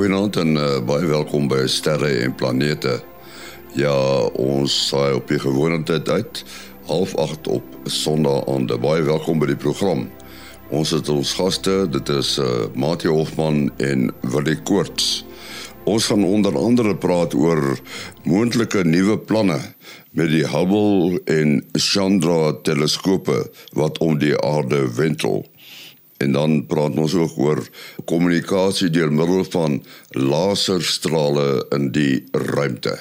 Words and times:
Goeienaand 0.00 0.36
en 0.40 0.54
uh, 0.56 0.66
baie 0.88 1.04
welkom 1.04 1.44
by 1.50 1.66
Sterre 1.68 2.08
en 2.22 2.32
Planete. 2.32 2.94
Ja, 3.76 3.92
ons 4.40 4.72
saai 4.88 5.12
op 5.18 5.28
die 5.28 5.36
gewone 5.42 5.82
tyd 5.84 6.08
uit, 6.08 6.40
half 6.88 7.12
8 7.20 7.50
op 7.52 7.74
Sondag 7.84 8.48
aan. 8.48 8.64
Baie 8.80 9.04
welkom 9.04 9.42
by 9.42 9.50
die 9.50 9.58
program. 9.60 10.06
Ons 10.72 10.94
het 10.96 11.10
ons 11.12 11.34
gaste, 11.36 11.74
dit 11.92 12.14
is 12.16 12.30
uh, 12.40 12.48
Mati 12.72 13.12
Hofman 13.12 13.66
en 13.76 14.08
Willie 14.32 14.56
Koorts. 14.64 15.18
Ons 15.84 16.08
gaan 16.08 16.24
onder 16.24 16.56
andere 16.56 16.96
praat 16.96 17.36
oor 17.36 17.60
moontlike 18.24 18.86
nuwe 18.88 19.18
planne 19.20 19.60
met 20.16 20.32
die 20.32 20.46
Hubble 20.48 21.20
en 21.28 21.58
Chandra 21.76 22.54
teleskope 22.64 23.42
wat 23.76 24.00
om 24.00 24.16
die 24.16 24.32
aarde 24.48 24.86
wentel. 24.96 25.42
En 26.20 26.32
dan 26.32 26.66
praat 26.68 26.98
ons 27.00 27.14
ook 27.16 27.38
oor 27.40 27.60
kommunikasie 28.04 28.90
deur 28.92 29.12
middel 29.12 29.44
van 29.54 29.78
laserstrale 30.12 31.64
in 31.72 31.88
die 31.96 32.26
ruimte. 32.32 32.98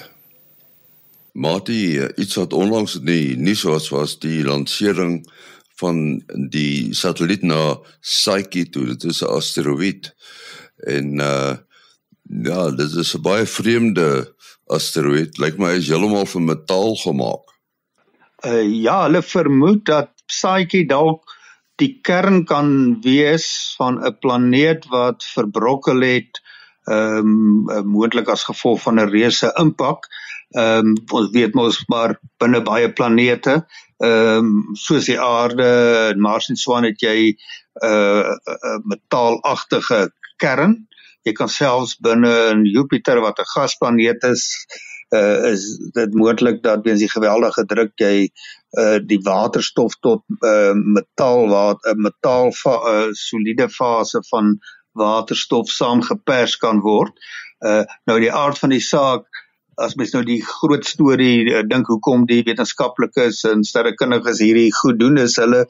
Mati, 1.35 1.99
iets 2.15 2.37
wat 2.39 2.55
onlangs 2.55 2.95
nie 3.03 3.35
nie 3.35 3.55
so 3.59 3.75
was 3.91 4.15
die 4.23 4.39
lansering 4.47 5.19
van 5.79 6.21
die 6.51 6.95
satelliet 6.95 7.43
na 7.43 7.79
Psyche 7.99 8.65
toe. 8.71 8.85
Dit 8.93 9.03
is 9.11 9.21
'n 9.21 9.35
asteroïde. 9.35 10.13
En 10.87 11.19
uh 11.19 11.57
ja, 12.43 12.71
dit 12.71 12.95
is 13.03 13.15
'n 13.15 13.21
baie 13.21 13.45
vreemde 13.45 14.33
asteroïde. 14.67 15.41
Lyk 15.43 15.57
my 15.57 15.75
is 15.75 15.87
heeltemal 15.87 16.25
van 16.25 16.45
metaal 16.45 16.95
gemaak. 16.95 17.45
Uh 18.45 18.63
ja, 18.83 19.03
hulle 19.03 19.21
vermoed 19.21 19.85
dat 19.85 20.09
Psyche 20.25 20.85
dalk 20.85 21.38
die 21.79 21.99
kern 22.03 22.45
kan 22.45 22.99
wees 23.03 23.75
van 23.77 23.99
'n 24.03 24.17
planeet 24.21 24.87
wat 24.93 25.23
verbrokkel 25.35 26.01
het 26.01 26.41
ehm 26.89 27.69
um, 27.69 27.85
moontlik 27.93 28.27
as 28.27 28.43
gevolg 28.43 28.81
van 28.81 28.99
'n 28.99 29.09
reuse 29.09 29.53
impak. 29.59 30.07
Ehm 30.57 30.87
um, 30.87 30.95
ons 31.11 31.29
weet 31.31 31.53
mos 31.53 31.83
maar 31.87 32.19
binne 32.39 32.61
baie 32.61 32.89
planete 32.93 33.65
ehm 33.99 34.45
um, 34.45 34.75
soos 34.79 35.05
die 35.05 35.19
aarde 35.19 35.67
en 36.11 36.21
Mars 36.23 36.49
en 36.49 36.55
Swan 36.55 36.87
het 36.87 37.01
jy 37.03 37.17
'n 37.29 37.87
uh, 37.87 38.31
uh, 38.53 38.79
metaalagtige 38.83 40.11
kern. 40.37 40.87
Jy 41.27 41.33
kan 41.33 41.49
selfs 41.49 41.97
binne 41.99 42.31
in 42.51 42.63
Jupiter 42.65 43.19
wat 43.19 43.39
'n 43.39 43.51
gasplaneet 43.55 44.23
is, 44.23 44.43
uh, 45.11 45.51
is 45.51 45.65
dit 45.93 46.13
moontlik 46.13 46.63
dat 46.63 46.83
weens 46.83 46.99
die 46.99 47.11
geweldige 47.11 47.65
druk 47.65 47.91
jy 47.95 48.29
uh, 48.77 48.97
die 49.01 49.19
waterstof 49.25 49.97
tot 50.05 50.23
uh, 50.45 50.73
metaal 50.73 51.47
wat 51.49 51.85
'n 51.85 51.97
uh, 51.97 52.03
metaal 52.09 52.51
uh, 52.53 53.09
soliede 53.11 53.69
fase 53.69 54.21
van 54.29 54.57
waterstof 54.91 55.69
saamgepers 55.69 56.57
kan 56.57 56.81
word. 56.81 57.13
Uh, 57.59 57.83
nou 58.05 58.19
die 58.19 58.33
aard 58.33 58.57
van 58.59 58.69
die 58.69 58.83
saak 58.83 59.25
as 59.79 59.95
mens 59.95 60.11
nou 60.13 60.21
die 60.27 60.41
groot 60.43 60.85
storie 60.85 61.47
uh, 61.47 61.61
dink 61.67 61.87
hoekom 61.91 62.25
die 62.29 62.41
wetenskaplikes 62.47 63.43
en 63.49 63.63
sterrekundiges 63.67 64.41
hierdie 64.43 64.71
goed 64.75 64.99
doen 64.99 65.17
is 65.23 65.37
hulle 65.39 65.65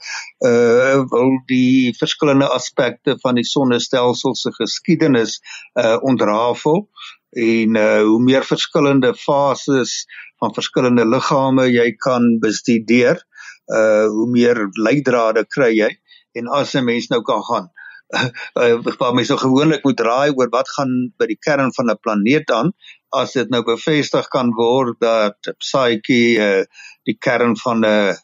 uh 0.50 1.04
wil 1.14 1.36
die 1.52 1.94
verskillende 2.00 2.50
aspekte 2.56 3.18
van 3.24 3.38
die 3.40 3.46
sonnestelsel 3.46 4.36
se 4.36 4.54
geskiedenis 4.58 5.38
uh 5.84 5.98
ontrafel 6.02 6.88
en 7.38 7.78
uh, 7.78 8.02
hoe 8.02 8.22
meer 8.26 8.46
verskillende 8.46 9.14
fases 9.14 10.06
van 10.40 10.54
verskillende 10.56 11.06
liggame 11.06 11.68
jy 11.70 11.92
kan 12.00 12.40
bestudeer, 12.44 13.20
uh 13.70 14.08
hoe 14.10 14.30
meer 14.32 14.68
leidrade 14.76 15.46
kry 15.46 15.74
jy 15.76 15.92
en 16.40 16.48
as 16.60 16.76
'n 16.76 16.86
mens 16.86 17.10
nou 17.10 17.22
kan 17.22 17.44
gaan 17.44 17.68
uh, 18.62 18.82
waar 18.98 19.14
mens 19.14 19.30
nou 19.30 19.38
gewoonlik 19.40 19.84
moet 19.86 20.00
raai 20.00 20.32
oor 20.34 20.50
wat 20.50 20.70
gaan 20.78 20.94
by 21.18 21.28
die 21.30 21.38
kern 21.38 21.74
van 21.76 21.92
'n 21.92 22.02
planeet 22.02 22.52
aan 22.52 22.74
as 23.10 23.34
dit 23.38 23.50
nou 23.50 23.62
bevestig 23.64 24.28
kan 24.28 24.50
word 24.58 24.98
dat 25.00 25.38
Psyche 25.58 26.24
uh, 26.48 26.64
die 27.06 27.18
kern 27.18 27.56
van 27.58 27.86
'n 27.86 28.18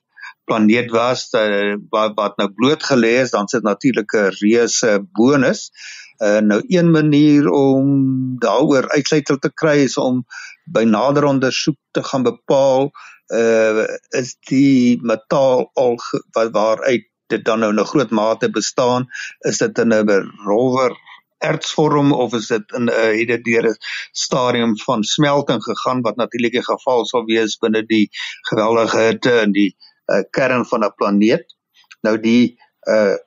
planeet 0.45 0.89
was 0.91 1.29
uh, 1.34 1.78
wat 1.89 2.18
wat 2.18 2.38
nou 2.38 2.50
blootgelê 2.50 3.13
is 3.22 3.31
dan 3.31 3.47
sit 3.47 3.63
natuurlik 3.63 4.13
'n 4.13 4.34
reuse 4.41 4.91
bonus. 5.13 5.69
Uh, 5.69 6.04
nou 6.19 6.63
een 6.67 6.91
manier 6.91 7.49
om 7.49 8.39
daaroor 8.39 8.89
uitsluiting 8.89 9.39
te 9.39 9.51
kry 9.53 9.77
is 9.83 9.97
om 9.97 10.23
by 10.65 10.83
nader 10.83 11.25
ondersoek 11.25 11.77
te 11.91 12.03
gaan 12.03 12.23
bepaal 12.23 12.91
uh 13.33 13.85
is 14.09 14.35
die 14.49 14.99
metaal 15.01 15.69
al 15.73 15.97
wat 16.31 16.51
waaruit 16.51 17.09
dit 17.27 17.45
dan 17.45 17.59
nou 17.59 17.71
in 17.73 17.79
'n 17.79 17.91
groot 17.91 18.11
mate 18.11 18.49
bestaan 18.49 19.07
is 19.39 19.57
dit 19.57 19.77
in 19.77 19.93
'n 19.93 20.31
rower 20.45 20.93
ertsvorm 21.37 22.13
of 22.13 22.33
is 22.33 22.47
dit 22.47 22.71
in 22.71 22.85
'n 22.85 22.89
uh, 22.89 23.17
het 23.19 23.27
dit 23.27 23.43
deur 23.43 23.69
'n 23.69 23.77
stadium 24.11 24.77
van 24.77 25.03
smelting 25.03 25.63
gegaan 25.63 26.01
wat 26.01 26.15
natuurlik 26.15 26.55
'n 26.57 26.63
geval 26.63 27.05
sal 27.05 27.25
wees 27.25 27.57
binne 27.57 27.85
die 27.85 28.09
geweldige 28.49 28.97
hitte 28.97 29.41
in 29.41 29.51
die 29.51 29.75
uh, 30.05 30.23
kern 30.29 30.65
van 30.65 30.85
'n 30.85 30.93
planeet. 30.95 31.55
Nou 32.01 32.19
die 32.19 32.59
uh 32.87 33.17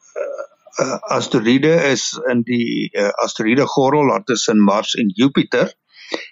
uh, 0.82 0.98
asteroïde 1.16 1.74
is 1.90 2.10
in 2.30 2.42
die 2.46 2.88
uh, 2.92 3.10
asteroïde 3.24 3.66
gordel 3.66 4.14
tussen 4.24 4.62
Mars 4.64 4.94
en 4.94 5.12
Jupiter. 5.14 5.72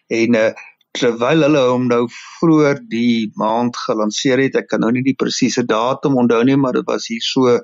En 0.08 0.34
uh, 0.34 0.50
terwyl 0.96 1.44
hulle 1.44 1.62
hom 1.68 1.86
nou 1.90 2.02
vroeër 2.12 2.80
die 2.90 3.28
maand 3.40 3.76
gelanseer 3.86 4.40
het 4.44 4.56
ek 4.60 4.70
kan 4.70 4.82
nou 4.84 4.92
nie 4.94 5.04
die 5.06 5.16
presiese 5.18 5.64
datum 5.68 6.16
onthou 6.22 6.42
nie 6.48 6.56
maar 6.60 6.78
dit 6.78 6.86
was 6.88 7.08
hier 7.10 7.24
so 7.24 7.58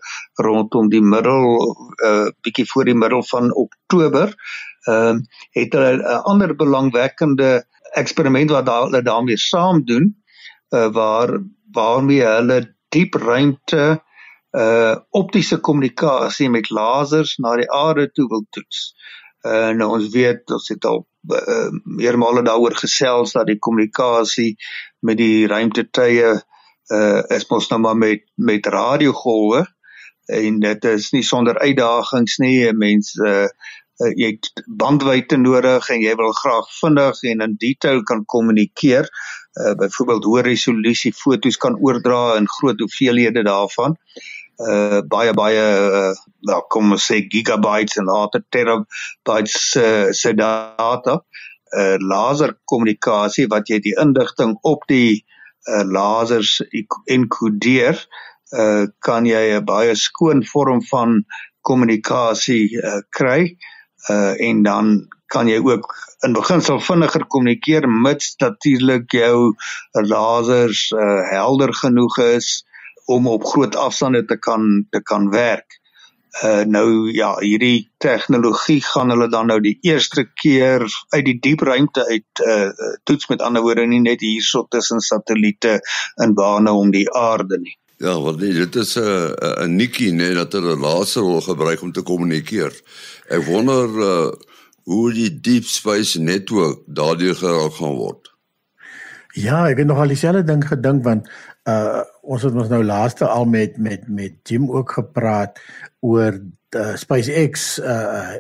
rondom 0.47 0.91
die 0.93 1.03
middel 1.15 1.47
uh, 2.05 2.29
bietjie 2.45 2.67
voor 2.73 2.91
die 2.91 2.99
middel 3.05 3.25
van 3.31 3.53
Oktober 3.65 4.35
ehm 4.91 5.23
uh, 5.23 5.41
het 5.57 5.75
hulle 5.79 5.93
'n 5.97 6.23
ander 6.31 6.55
belangwekkende 6.59 7.51
eksperiment 8.01 8.51
wat 8.51 8.69
hulle 8.69 9.03
daarmee 9.09 9.39
saam 9.39 9.85
doen 9.87 10.09
uh, 10.75 10.89
waar 10.97 11.39
waarmee 11.77 12.25
hulle 12.27 12.59
diep 12.93 13.15
ruimte 13.15 13.85
uh, 14.53 14.97
optiese 15.11 15.59
kommunikasie 15.61 16.51
met 16.51 16.71
lasers 16.71 17.39
na 17.39 17.57
die 17.57 17.69
aarde 17.73 18.11
toe 18.13 18.29
wil 18.29 18.45
toets. 18.51 18.93
Uh 19.43 19.73
nou 19.75 19.89
ons 19.97 20.09
weet 20.15 20.51
ons 20.55 20.69
het 20.71 20.85
al 20.87 21.03
uh, 21.03 21.69
meermale 21.99 22.45
daaroor 22.47 22.77
gesels 22.79 23.35
dat 23.35 23.49
die 23.49 23.59
kommunikasie 23.59 24.55
met 25.01 25.19
die 25.19 25.47
ruimtetuie 25.51 26.33
uh 26.93 27.23
is 27.33 27.49
mos 27.49 27.71
nou 27.71 27.81
maar 27.81 27.97
met 27.97 28.27
met 28.37 28.67
radiogolwe 28.67 29.65
en 30.33 30.59
dit 30.61 30.85
is 30.85 31.11
nie 31.13 31.25
sonder 31.27 31.59
uitdagings 31.59 32.39
nie. 32.39 32.73
Mense 32.73 33.19
uh, 33.19 33.49
uh 34.03 34.13
jy 34.19 34.35
het 34.37 34.65
bandwydte 34.67 35.39
nodig 35.41 35.89
en 35.91 36.05
jy 36.05 36.15
wil 36.19 36.35
graag 36.37 36.69
vinnig 36.81 37.23
en 37.33 37.47
in 37.49 37.57
detail 37.59 38.03
kan 38.03 38.25
kommunikeer. 38.25 39.09
Uh 39.57 39.75
byvoorbeeld 39.81 40.29
hoë 40.29 40.45
resolusie 40.47 41.13
fotos 41.17 41.57
kan 41.57 41.81
oordra 41.81 42.37
in 42.37 42.49
groot 42.49 42.79
hoeveelhede 42.85 43.43
daarvan. 43.49 43.97
Uh 43.97 44.31
uh 44.61 45.01
baie 45.09 45.33
baie 45.33 45.65
uh 46.01 46.15
wel 46.49 46.65
kom 46.69 46.93
ons 46.93 47.07
sê 47.11 47.23
gigabytes 47.33 47.99
en 47.99 48.11
later 48.11 48.43
terabytes 48.51 49.77
uh, 49.77 50.13
se 50.13 50.33
data. 50.33 51.21
Uh 51.73 51.97
laser 52.01 52.55
kommunikasie 52.69 53.49
wat 53.49 53.69
jy 53.69 53.81
die 53.81 53.97
inligting 54.01 54.59
op 54.63 54.85
die 54.89 55.25
uh 55.69 55.85
lasers 55.85 56.61
enkodeer 57.07 57.97
uh 58.53 58.87
kan 59.01 59.27
jy 59.27 59.57
'n 59.57 59.65
baie 59.65 59.95
skoon 59.97 60.45
vorm 60.45 60.83
van 60.91 61.25
kommunikasie 61.63 62.77
uh 62.77 63.01
kry. 63.11 63.57
Uh 64.11 64.35
en 64.39 64.63
dan 64.63 65.09
kan 65.33 65.49
jy 65.49 65.63
ook 65.65 65.89
in 66.27 66.33
beginsel 66.37 66.81
vinniger 66.81 67.25
kommunikeer 67.27 67.89
mits 67.89 68.37
natuurlik 68.37 69.09
jou 69.11 69.55
lasers 69.93 70.93
uh 70.93 71.23
helder 71.31 71.73
genoeg 71.73 72.19
is 72.19 72.65
om 73.05 73.27
op 73.27 73.45
groot 73.45 73.77
afstande 73.77 74.25
te 74.25 74.39
kan 74.39 74.87
te 74.91 75.03
kan 75.03 75.31
werk. 75.31 75.81
Uh 76.43 76.65
nou 76.65 77.13
ja, 77.13 77.35
hierdie 77.41 77.91
tegnologie 78.01 78.81
gaan 78.81 79.13
hulle 79.13 79.29
dan 79.29 79.47
nou 79.47 79.61
die 79.61 79.79
eerste 79.85 80.25
keer 80.43 80.87
uit 81.13 81.25
die 81.25 81.39
diep 81.41 81.61
ruimte 81.61 82.07
uit 82.09 82.45
uh 82.47 82.71
toets 83.05 83.29
met 83.29 83.43
ander 83.43 83.63
woorde 83.63 83.87
nie 83.87 84.01
net 84.01 84.21
hierso 84.25 84.65
tussen 84.69 85.01
satelliete 85.01 85.81
in 86.25 86.35
bane 86.35 86.73
om 86.73 86.91
die 86.91 87.11
aarde 87.13 87.59
nie. 87.61 87.77
Ja, 88.03 88.17
want 88.21 88.41
nee, 88.41 88.53
dit 88.53 88.75
is 88.75 88.97
'n 88.97 89.05
uh, 89.05 89.65
'n 89.67 89.77
nikkie 89.77 90.13
nê 90.13 90.33
dat 90.35 90.53
hulle 90.53 90.77
laser 90.77 91.23
wil 91.23 91.41
gebruik 91.41 91.83
om 91.83 91.93
te 91.93 92.03
kommunikeer. 92.03 92.73
Ek 93.29 93.45
wonder 93.45 93.89
uh 93.89 94.33
hoe 94.83 95.13
die 95.13 95.41
deep 95.41 95.65
space 95.65 96.21
netwerk 96.21 96.79
daardeur 96.87 97.35
geraak 97.35 97.75
gaan 97.75 97.95
word. 97.95 98.33
Ja, 99.33 99.69
ek 99.69 99.79
het 99.79 99.87
nog 99.87 99.99
al 100.03 100.13
dieselfde 100.13 100.45
ding 100.45 100.65
gedink 100.67 101.05
want 101.05 101.29
uh 101.69 102.03
ons 102.23 102.43
het 102.43 102.55
ons 102.55 102.71
nou 102.71 102.83
laaste 102.83 103.27
al 103.27 103.45
met 103.45 103.77
met 103.79 104.09
met 104.09 104.35
Jim 104.49 104.71
ook 104.71 104.93
gepraat 104.99 105.61
oor 106.01 106.41
uh, 106.77 106.95
SpaceX 106.97 107.79
uh 107.79 108.35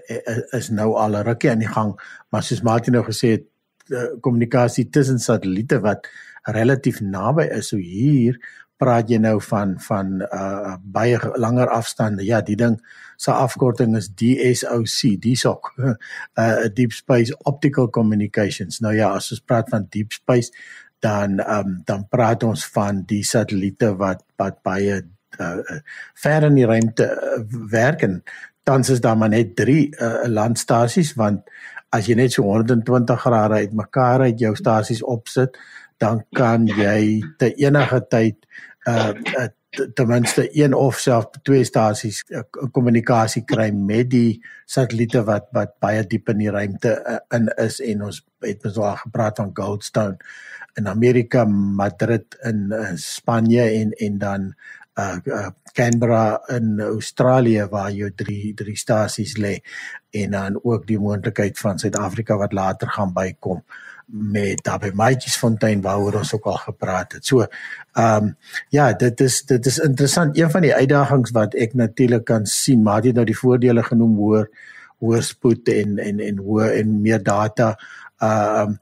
is 0.58 0.70
nou 0.70 0.94
al 0.94 1.16
'n 1.16 1.26
rukkie 1.26 1.50
aan 1.50 1.62
die 1.62 1.74
gang, 1.76 1.94
maar 2.30 2.42
soos 2.42 2.62
Martin 2.62 2.92
nou 2.92 3.04
gesê 3.04 3.28
het, 3.30 3.46
kommunikasie 4.20 4.88
tussen 4.90 5.18
satelliete 5.18 5.80
wat 5.80 6.08
relatief 6.42 7.00
naby 7.00 7.42
is, 7.42 7.68
so 7.68 7.76
hier 7.76 8.38
praat 8.82 9.10
jy 9.10 9.18
nou 9.22 9.38
van 9.40 9.76
van 9.78 10.22
uh 10.22 10.74
baie 10.82 11.18
langer 11.38 11.68
afstande. 11.68 12.24
Ja, 12.24 12.40
die 12.40 12.56
ding 12.56 12.80
se 13.16 13.30
afkorting 13.30 13.96
is 13.96 14.08
DSOC, 14.08 15.20
DSOC. 15.22 15.72
Uh 16.40 16.68
Deep 16.74 16.92
Space 16.92 17.36
Optical 17.44 17.90
Communications. 17.90 18.80
Nou 18.80 18.94
ja, 18.94 19.12
as 19.14 19.30
ons 19.30 19.44
praat 19.44 19.68
van 19.70 19.86
deep 19.90 20.12
space, 20.12 20.50
dan 21.02 21.40
um 21.42 21.82
dan 21.84 22.06
praat 22.08 22.46
ons 22.46 22.64
van 22.74 23.02
die 23.06 23.24
satelliete 23.26 23.92
wat 23.98 24.22
wat 24.40 24.62
baie 24.62 25.02
uh 25.40 25.78
ver 26.14 26.48
in 26.48 26.58
die 26.60 26.68
ruimte 26.68 27.08
uh, 27.10 27.42
werk 27.70 28.02
en 28.06 28.22
tans 28.62 28.90
is 28.94 29.00
daar 29.00 29.16
maar 29.18 29.32
net 29.32 29.56
3 29.56 29.88
uh, 29.90 30.26
landstasies 30.30 31.14
want 31.18 31.48
as 31.92 32.08
jy 32.08 32.16
net 32.16 32.32
so 32.32 32.46
120 32.48 33.20
grade 33.20 33.60
uitmekaar 33.66 34.26
uit 34.28 34.40
jou 34.40 34.52
stasies 34.56 35.02
opsit, 35.04 35.58
dan 36.00 36.22
kan 36.34 36.64
jy 36.66 37.20
te 37.38 37.52
enige 37.60 38.00
tyd 38.10 38.38
uh, 38.88 39.12
uh 39.12 39.50
ten 39.72 40.06
minste 40.06 40.48
een 40.52 40.74
of 40.74 40.98
self 40.98 41.30
twee 41.42 41.64
stasies 41.64 42.22
uh, 42.28 42.42
kommunikasie 42.70 43.44
kry 43.48 43.70
met 43.72 44.10
die 44.12 44.40
satelliete 44.68 45.22
wat 45.24 45.48
wat 45.56 45.78
baie 45.80 46.02
diep 46.08 46.28
in 46.32 46.42
die 46.44 46.52
ruimte 46.52 46.92
uh, 47.00 47.20
in 47.36 47.48
is 47.56 47.80
en 47.80 48.04
ons 48.08 48.20
het 48.44 48.64
mos 48.64 48.76
al 48.76 48.98
gepraat 49.00 49.40
van 49.40 49.54
Goldstone 49.56 50.18
in 50.80 50.88
Amerika, 50.88 51.44
Madrid 51.44 52.36
in 52.48 52.68
uh, 52.72 52.92
Spanje 53.00 53.64
en 53.80 53.92
en 53.92 54.18
dan 54.18 54.52
uh, 54.98 55.16
uh 55.24 55.50
Canberra 55.72 56.42
in 56.52 56.80
Australië 56.84 57.64
waar 57.72 57.88
jy 57.96 58.10
drie 58.12 58.52
drie 58.54 58.76
stasies 58.76 59.38
lê 59.40 59.54
en 60.20 60.36
dan 60.36 60.58
ook 60.60 60.84
die 60.86 60.98
moontlikheid 61.00 61.56
van 61.58 61.80
Suid-Afrika 61.80 62.36
wat 62.36 62.52
later 62.52 62.92
gaan 62.92 63.14
bykom 63.16 63.64
met 64.06 64.64
daarbey 64.64 64.90
Maatjiesfontein 64.94 65.80
waaroor 65.82 66.20
ons 66.22 66.34
ook 66.34 66.44
al 66.44 66.60
gepraat 66.66 67.12
het. 67.12 67.26
So, 67.26 67.46
ehm 67.92 68.24
um, 68.24 68.36
ja, 68.68 68.92
dit 68.92 69.20
is 69.20 69.42
dit 69.42 69.66
is 69.66 69.78
interessant. 69.78 70.38
Een 70.38 70.50
van 70.50 70.62
die 70.62 70.74
uitdagings 70.74 71.30
wat 71.30 71.54
ek 71.54 71.74
natuurlik 71.74 72.24
kan 72.24 72.46
sien, 72.46 72.82
maar 72.82 73.04
jy 73.04 73.12
nou 73.12 73.24
die 73.24 73.38
voordele 73.38 73.82
genoem 73.82 74.16
hoor 74.16 74.48
hoër 75.02 75.22
spoed 75.26 75.68
en 75.68 75.98
en 75.98 76.20
en 76.20 76.38
hoër 76.38 76.78
en 76.78 77.00
meer 77.02 77.22
data 77.22 77.74
ehm 78.22 78.68
um, 78.68 78.76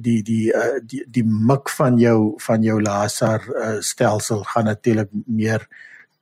die 0.00 0.22
die 0.24 0.52
uh, 0.56 0.78
die 0.80 1.04
die 1.12 1.24
mik 1.24 1.68
van 1.78 1.98
jou 2.00 2.34
van 2.40 2.62
jou 2.64 2.78
laser 2.82 3.42
uh, 3.52 3.74
stelsel 3.80 4.44
gaan 4.52 4.64
natuurlik 4.64 5.10
meer 5.26 5.66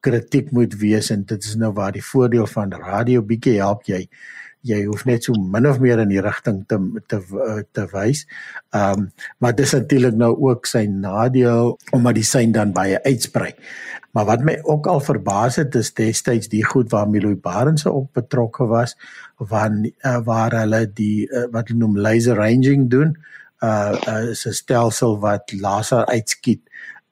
kritiek 0.04 0.50
moet 0.50 0.74
wees 0.80 1.10
en 1.14 1.22
dit 1.24 1.44
is 1.44 1.54
nou 1.60 1.70
waar 1.72 1.92
die 1.94 2.04
voordeel 2.04 2.46
van 2.50 2.74
radio 2.74 3.22
bietjie 3.22 3.60
help 3.60 3.86
jy 3.86 4.02
jy 4.64 4.84
hoef 4.88 5.04
net 5.08 5.26
so 5.26 5.36
min 5.36 5.66
of 5.68 5.80
meer 5.82 6.00
in 6.02 6.12
die 6.12 6.22
rigting 6.24 6.62
te 6.68 6.78
te 7.10 7.20
te 7.76 7.84
wys. 7.92 8.24
Ehm 8.72 9.04
um, 9.04 9.10
maar 9.38 9.54
dis 9.56 9.74
natuurlik 9.76 10.16
nou 10.16 10.32
ook 10.48 10.66
sy 10.66 10.86
nadeel 10.88 11.76
omdat 11.92 12.18
die 12.20 12.26
sein 12.28 12.52
dan 12.52 12.72
baie 12.72 13.02
uitsprei. 13.04 13.52
Maar 14.14 14.28
wat 14.30 14.44
my 14.46 14.56
ook 14.62 14.86
al 14.86 15.00
verbaas 15.04 15.58
het 15.60 15.74
is 15.74 15.92
destyds 15.94 16.48
die 16.48 16.64
goed 16.64 16.90
waar 16.94 17.08
Milou 17.10 17.34
Barendse 17.36 17.90
op 17.90 18.12
betrokke 18.14 18.66
was 18.70 18.96
van 19.38 19.84
uh, 19.84 20.18
waar 20.24 20.54
hulle 20.62 20.84
die 20.86 21.26
uh, 21.28 21.48
wat 21.52 21.68
hulle 21.68 21.82
noem 21.84 21.98
laser 21.98 22.38
ranging 22.40 22.88
doen. 22.90 23.16
Uh, 23.60 23.96
uh 24.08 24.30
is 24.30 24.46
'n 24.46 24.52
stelsel 24.52 25.18
wat 25.20 25.52
laser 25.52 26.06
uitskiet 26.06 26.62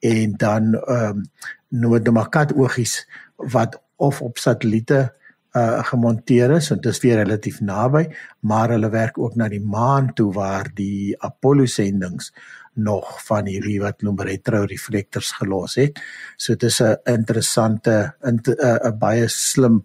en 0.01 0.37
dan 0.37 0.75
ehm 0.75 1.19
um, 1.19 1.27
noem 1.69 2.03
dit 2.03 2.13
maar 2.13 2.29
kat 2.29 2.53
oogies 2.55 3.09
wat 3.37 3.81
of 3.97 4.21
op 4.23 4.39
satelliete 4.39 5.13
uh 5.57 5.85
gemonteer 5.85 6.51
is 6.57 6.71
en 6.71 6.81
dit 6.81 6.93
is 6.93 7.01
weer 7.03 7.19
relatief 7.21 7.61
naby, 7.61 8.07
maar 8.41 8.73
hulle 8.73 8.89
werk 8.91 9.19
ook 9.19 9.37
na 9.37 9.49
die 9.53 9.61
maan 9.61 10.13
toe 10.17 10.33
waar 10.33 10.71
die 10.75 11.15
Apollo 11.19 11.67
sendinge 11.67 12.33
nog 12.75 13.19
van 13.27 13.47
hierdie 13.47 13.81
wat 13.83 14.01
noem 14.03 14.21
retro 14.25 14.65
reflectors 14.65 15.33
gelos 15.37 15.77
het. 15.77 16.01
So 16.37 16.55
dit 16.55 16.71
is 16.71 16.81
'n 16.81 16.97
interessante 17.05 18.15
'n 18.25 18.99
baie 18.99 19.29
slim 19.29 19.85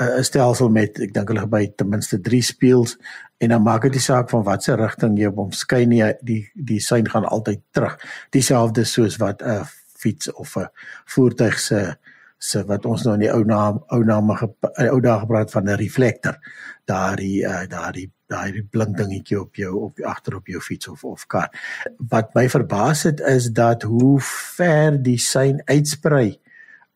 uh, 0.00 0.20
stelsel 0.22 0.68
met 0.68 0.98
ek 1.00 1.14
dink 1.14 1.28
hulle 1.28 1.46
by 1.46 1.66
ten 1.76 1.88
minste 1.88 2.20
3 2.20 2.42
speels 2.42 2.96
en 3.38 3.48
dan 3.48 3.62
maak 3.62 3.82
dit 3.82 3.92
die 3.92 4.00
saak 4.00 4.30
van 4.30 4.44
watter 4.44 4.76
rigting 4.76 5.18
jy 5.18 5.30
op 5.30 5.36
hom 5.36 5.52
skyn 5.52 5.88
nie 5.88 6.04
die 6.22 6.50
die 6.54 6.80
sein 6.80 7.08
gaan 7.08 7.24
altyd 7.24 7.60
terug. 7.72 7.96
Dieselfde 8.30 8.84
soos 8.84 9.16
wat 9.16 9.42
'n 9.42 9.64
fiets 9.98 10.32
of 10.32 10.56
'n 10.56 10.68
voertuig 11.06 11.58
se 11.58 11.74
uh, 11.74 11.92
se 12.38 12.62
wat 12.64 12.86
ons 12.86 13.02
nou 13.04 13.16
in 13.18 13.24
die 13.26 13.32
ou 13.32 13.42
naam 13.44 13.80
ou 13.94 14.04
name 14.06 14.36
ou 14.38 15.00
dae 15.02 15.18
gepraat 15.24 15.50
van 15.50 15.68
'n 15.68 15.76
reflektor 15.76 16.38
daardie 16.86 17.42
uh, 17.44 17.66
daardie 17.66 18.10
daardie 18.28 18.62
blink 18.62 18.96
dingetjie 18.96 19.40
op 19.40 19.56
jou 19.56 19.74
op 19.88 20.00
agter 20.04 20.36
op 20.36 20.46
jou 20.46 20.60
fiets 20.60 20.88
of 20.88 21.04
of 21.04 21.26
kar. 21.26 21.50
Wat 21.98 22.34
my 22.34 22.48
verbaas 22.48 23.02
het 23.02 23.20
is 23.20 23.50
dat 23.50 23.82
hoe 23.82 24.20
ver 24.20 25.02
die 25.02 25.18
sein 25.18 25.62
uitsprei 25.64 26.38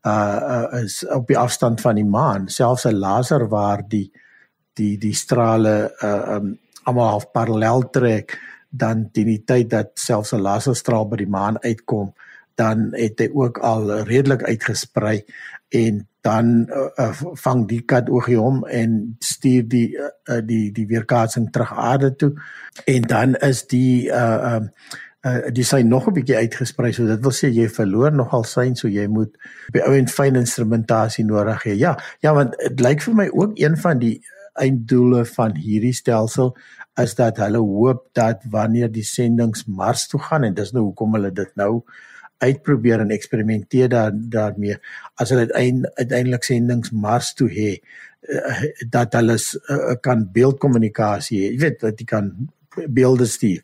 uh, 0.07 0.13
uh 0.13 0.83
is 0.83 1.03
op 1.09 1.27
die 1.27 1.39
afstand 1.39 1.81
van 1.81 1.95
die 1.95 2.07
maan. 2.07 2.49
Selfs 2.49 2.87
'n 2.87 2.99
laser 2.99 3.49
waar 3.49 3.83
die 3.89 4.13
die 4.75 4.99
die 4.99 5.15
strale 5.15 5.95
uh 6.03 6.37
um 6.37 6.59
almal 6.85 7.09
half 7.09 7.31
parallel 7.33 7.91
trek 7.91 8.39
dan 8.71 9.11
teen 9.13 9.27
die 9.27 9.45
tyd 9.45 9.71
dat 9.71 9.91
selfs 9.95 10.33
'n 10.33 10.41
laserstraal 10.41 11.09
by 11.09 11.17
die 11.17 11.29
maan 11.29 11.59
uitkom 11.63 12.13
dan 12.55 12.91
het 12.97 13.21
hy 13.21 13.29
ook 13.33 13.59
al 13.59 13.91
redelik 14.09 14.43
uitgesprei 14.43 15.23
en 15.73 16.09
dan 16.23 16.67
uh, 16.71 16.89
uh, 16.97 17.23
vang 17.45 17.65
die 17.69 17.81
kat 17.83 18.11
oogie 18.13 18.39
hom 18.39 18.63
en 18.71 19.17
stuur 19.19 19.65
die 19.69 19.87
uh, 19.99 20.41
die 20.47 20.71
die 20.75 20.87
weerkaatsing 20.87 21.49
terug 21.53 21.73
aarde 21.73 22.13
toe. 22.17 22.33
En 22.87 23.09
dan 23.11 23.35
is 23.35 23.65
die 23.67 24.07
uh 24.11 24.55
um 24.57 24.69
uh, 25.27 25.51
die 25.55 25.65
sy 25.67 25.83
nog 25.87 26.07
'n 26.09 26.15
bietjie 26.15 26.37
uitgesprei 26.37 26.93
so 26.93 27.07
dit 27.07 27.25
wil 27.25 27.35
sê 27.35 27.51
jy 27.51 27.67
verloor 27.69 28.13
nogal 28.13 28.45
syn 28.45 28.77
so 28.77 28.89
jy 28.89 29.07
moet 29.07 29.35
by 29.73 29.83
ou 29.87 29.97
en 29.99 30.09
fyn 30.09 30.39
instrumentasie 30.39 31.25
nodig 31.25 31.67
hê. 31.67 31.75
Ja 31.75 31.97
ja 32.21 32.35
want 32.35 32.55
dit 32.59 32.81
lyk 32.81 33.03
vir 33.03 33.15
my 33.15 33.29
ook 33.33 33.59
een 33.59 33.77
van 33.77 33.99
die 33.99 34.21
einddoele 34.55 35.25
van 35.25 35.57
hierdie 35.57 35.95
stelsel 35.97 36.57
is 37.01 37.15
dat 37.15 37.37
hulle 37.41 37.59
hoop 37.59 38.09
dat 38.13 38.43
wanneer 38.51 38.93
die 38.93 39.07
sendinge 39.07 39.65
Mars 39.67 40.07
toe 40.09 40.21
gaan 40.21 40.45
en 40.45 40.55
dis 40.55 40.73
nou 40.73 40.85
hoekom 40.91 41.15
hulle 41.17 41.33
dit 41.33 41.57
nou 41.57 41.83
uitprobeer 42.43 43.05
en 43.05 43.15
eksperimenteer 43.15 43.89
daar 43.93 44.13
daarmee 44.15 44.79
as 45.21 45.33
hulle 45.35 45.49
uiteindelik 45.53 46.45
sendinge 46.47 46.93
Mars 46.93 47.33
toe 47.39 47.49
hê 47.53 47.71
uh, 47.77 48.63
dat 48.91 49.15
hulle 49.19 49.39
uh, 49.39 49.95
kan 50.05 50.27
beeldkommunikasie 50.35 51.43
jy 51.45 51.57
weet 51.63 51.81
dat 51.87 52.01
jy 52.01 52.09
kan 52.15 52.33
beelde 52.89 53.27
stuur 53.29 53.63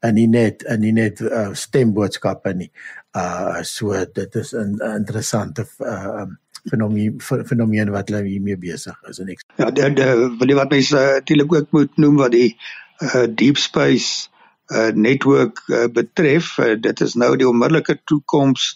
en 0.00 0.16
nie 0.16 0.28
net 0.30 0.64
en 0.68 0.80
nie 0.80 0.92
net 0.96 1.20
uh, 1.24 1.50
stemboodskappe 1.56 2.54
nie. 2.56 2.70
Uh 3.16 3.60
so 3.66 3.92
dit 4.14 4.36
is 4.40 4.52
'n 4.54 4.78
interessante 4.96 5.66
uh, 5.78 6.26
fenomeen 6.70 7.20
fenomeen 7.20 7.90
wat 7.90 8.08
hulle 8.08 8.22
hiermee 8.24 8.56
besig 8.56 8.96
is 9.10 9.18
en 9.18 9.28
ek 9.28 9.42
ja 9.56 9.70
die, 9.70 9.88
die, 9.94 10.10
wil 10.38 10.52
jy 10.52 10.56
wat 10.58 10.70
mense 10.70 10.96
natuurlik 10.96 11.52
ook 11.52 11.72
moet 11.72 11.96
noem 11.96 12.16
wat 12.16 12.32
die 12.32 12.56
uh, 13.00 13.26
deep 13.26 13.56
space 13.56 14.28
uh, 14.70 14.90
netwerk 14.94 15.62
uh, 15.68 15.86
betref, 15.92 16.56
uh, 16.58 16.74
dit 16.80 17.00
is 17.00 17.16
nou 17.18 17.34
die 17.36 17.48
onmiddellike 17.48 18.00
toekoms 18.10 18.72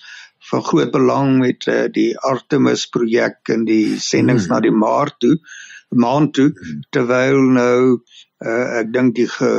van 0.50 0.64
groot 0.64 0.90
belang 0.92 1.38
met 1.40 1.66
uh, 1.72 1.84
die 1.92 2.12
Artemis 2.18 2.86
projek 2.92 3.54
en 3.54 3.64
die 3.68 3.96
sendinge 4.00 4.44
mm. 4.44 4.52
na 4.52 4.60
die 4.60 4.74
maan 4.74 5.14
toe, 5.22 5.38
maan 5.94 6.30
toe 6.34 6.48
hmm. 6.50 6.80
terwyl 6.90 7.40
nou 7.54 7.78
uh, 8.44 8.80
ek 8.80 8.90
dink 8.94 9.14
die 9.16 9.26
ge, 9.30 9.50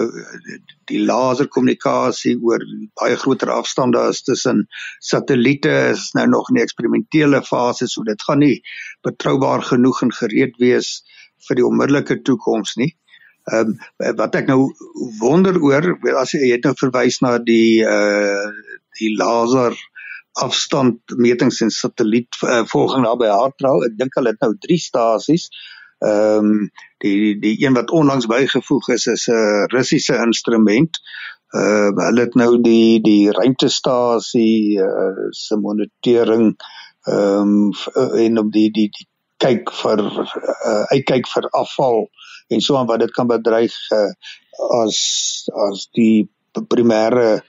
die 0.89 1.01
laserkommunikasie 1.07 2.35
oor 2.43 2.63
baie 2.99 3.15
groter 3.21 3.51
afstande 3.53 4.01
is 4.11 4.21
tussen 4.27 4.65
satelliete 4.99 5.73
is 5.93 6.09
nou 6.17 6.27
nog 6.33 6.51
in 6.51 6.59
die 6.59 6.65
eksperimentele 6.65 7.41
fase, 7.45 7.87
so 7.87 8.03
dit 8.07 8.21
gaan 8.27 8.43
nie 8.43 8.59
betroubaar 9.05 9.65
genoeg 9.71 10.03
en 10.05 10.13
gereed 10.19 10.59
wees 10.61 10.97
vir 11.47 11.61
die 11.61 11.67
onmiddellike 11.67 12.21
toekoms 12.27 12.75
nie. 12.81 12.91
Ehm 13.45 13.75
um, 14.01 14.15
wat 14.17 14.35
ek 14.39 14.47
nou 14.49 14.71
wonder 15.19 15.59
oor, 15.61 15.91
as 16.17 16.33
jy 16.33 16.47
het 16.55 16.63
nou 16.65 16.73
verwys 16.79 17.19
na 17.21 17.37
die 17.37 17.83
uh 17.85 18.49
die 18.95 19.11
laser 19.19 19.75
afstandmetings 20.39 21.59
en 21.61 21.71
satelliet 21.71 22.37
uh, 22.43 22.63
volging 22.71 23.03
daar 23.05 23.19
by 23.19 23.29
Hartrau. 23.31 23.83
Ek 23.85 23.97
dink 23.99 24.15
hulle 24.15 24.31
het 24.33 24.41
nou 24.43 24.53
3 24.67 24.79
stasies. 24.81 25.49
Ehm 26.03 26.49
um, 26.49 26.65
die 27.03 27.35
die 27.43 27.55
een 27.61 27.77
wat 27.77 27.93
onlangs 27.93 28.25
bygevoeg 28.31 28.89
is 28.97 29.05
is 29.13 29.27
'n 29.29 29.69
Russiese 29.75 30.17
instrument. 30.25 30.99
Uh 31.53 31.91
hulle 32.01 32.25
het 32.25 32.35
nou 32.35 32.61
die 32.61 33.01
die 33.01 33.31
ruimtestasie 33.31 34.81
uh 34.81 35.29
se 35.29 35.55
monitering 35.55 36.55
ehm 37.05 37.69
um, 37.93 38.17
en 38.25 38.37
op 38.41 38.51
die 38.51 38.71
die 38.71 38.89
die 38.89 39.07
kyk 39.37 39.71
vir 39.81 40.01
uh, 40.01 40.83
uitkyk 40.95 41.27
vir 41.27 41.47
afval 41.51 42.07
en 42.47 42.61
so 42.61 42.77
aan 42.77 42.89
wat 42.89 42.99
dit 42.99 43.11
kan 43.11 43.27
bedreig 43.27 43.75
uh, 43.95 44.11
as 44.81 44.97
as 45.69 45.87
die 45.97 46.29
primêre 46.71 47.41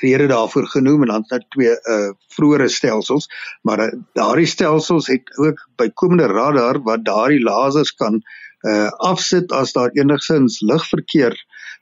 rede 0.00 0.26
daarvoor 0.26 0.66
genoem 0.66 1.02
en 1.06 1.12
dan 1.12 1.24
nou 1.30 1.40
twee 1.54 1.74
uh 1.94 2.10
vroeëre 2.36 2.68
stelsels 2.68 3.28
maar 3.62 3.80
uh, 3.86 3.92
daardie 4.18 4.46
stelsels 4.46 5.06
het 5.12 5.30
ook 5.38 5.62
bykomende 5.80 6.26
radar 6.32 6.82
wat 6.88 7.04
daardie 7.04 7.42
lasers 7.42 7.94
kan 7.94 8.20
uh 8.68 8.88
afsit 9.10 9.52
as 9.52 9.72
daar 9.72 9.94
enigsins 9.94 10.60
ligverkeer 10.60 11.36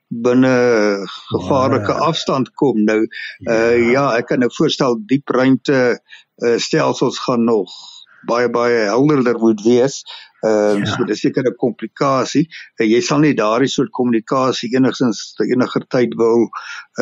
binne 0.09 0.55
gevaarlike 1.09 1.91
oh, 1.93 1.99
ja. 1.99 2.11
afstand 2.13 2.53
kom 2.61 2.85
nou 2.85 3.01
uh 3.03 3.09
ja. 3.49 3.91
ja 3.97 4.07
ek 4.19 4.31
kan 4.31 4.45
nou 4.45 4.53
voorstel 4.53 5.01
diep 5.11 5.29
ruimte 5.29 5.81
uh, 6.45 6.57
stelsels 6.59 7.19
gaan 7.19 7.45
nog 7.45 7.73
baie 8.29 8.49
baie 8.51 8.87
helderder 8.91 9.39
moet 9.39 9.63
wees 9.65 10.03
Ehm 10.45 10.77
um, 10.77 10.85
ja. 10.85 10.93
so 10.93 11.05
dis 11.09 11.21
seker 11.25 11.45
'n 11.49 11.57
komplikasie. 11.57 12.45
Uh, 12.77 12.87
jy 12.87 13.01
sal 13.01 13.23
nie 13.23 13.33
daardie 13.37 13.71
soort 13.73 13.93
kommunikasie 13.97 14.69
enigstens 14.77 15.21
te 15.39 15.47
eniger 15.49 15.87
tyd 15.95 16.17
wil 16.21 16.43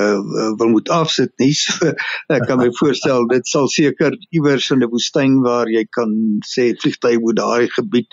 uh 0.02 0.20
wil 0.60 0.70
moet 0.74 0.92
afsit 0.98 1.32
nie. 1.42 1.50
So, 1.62 1.90
ek 2.36 2.46
kan 2.46 2.60
my 2.60 2.68
voorstel 2.78 3.26
dit 3.32 3.48
sal 3.50 3.66
seker 3.72 4.14
iewers 4.30 4.68
in 4.74 4.84
'n 4.84 4.90
woestyn 4.92 5.40
waar 5.46 5.66
jy 5.70 5.82
kan 5.98 6.12
sê 6.52 6.68
vliegtye 6.84 7.18
moet 7.24 7.40
daai 7.40 7.66
gebied 7.78 8.06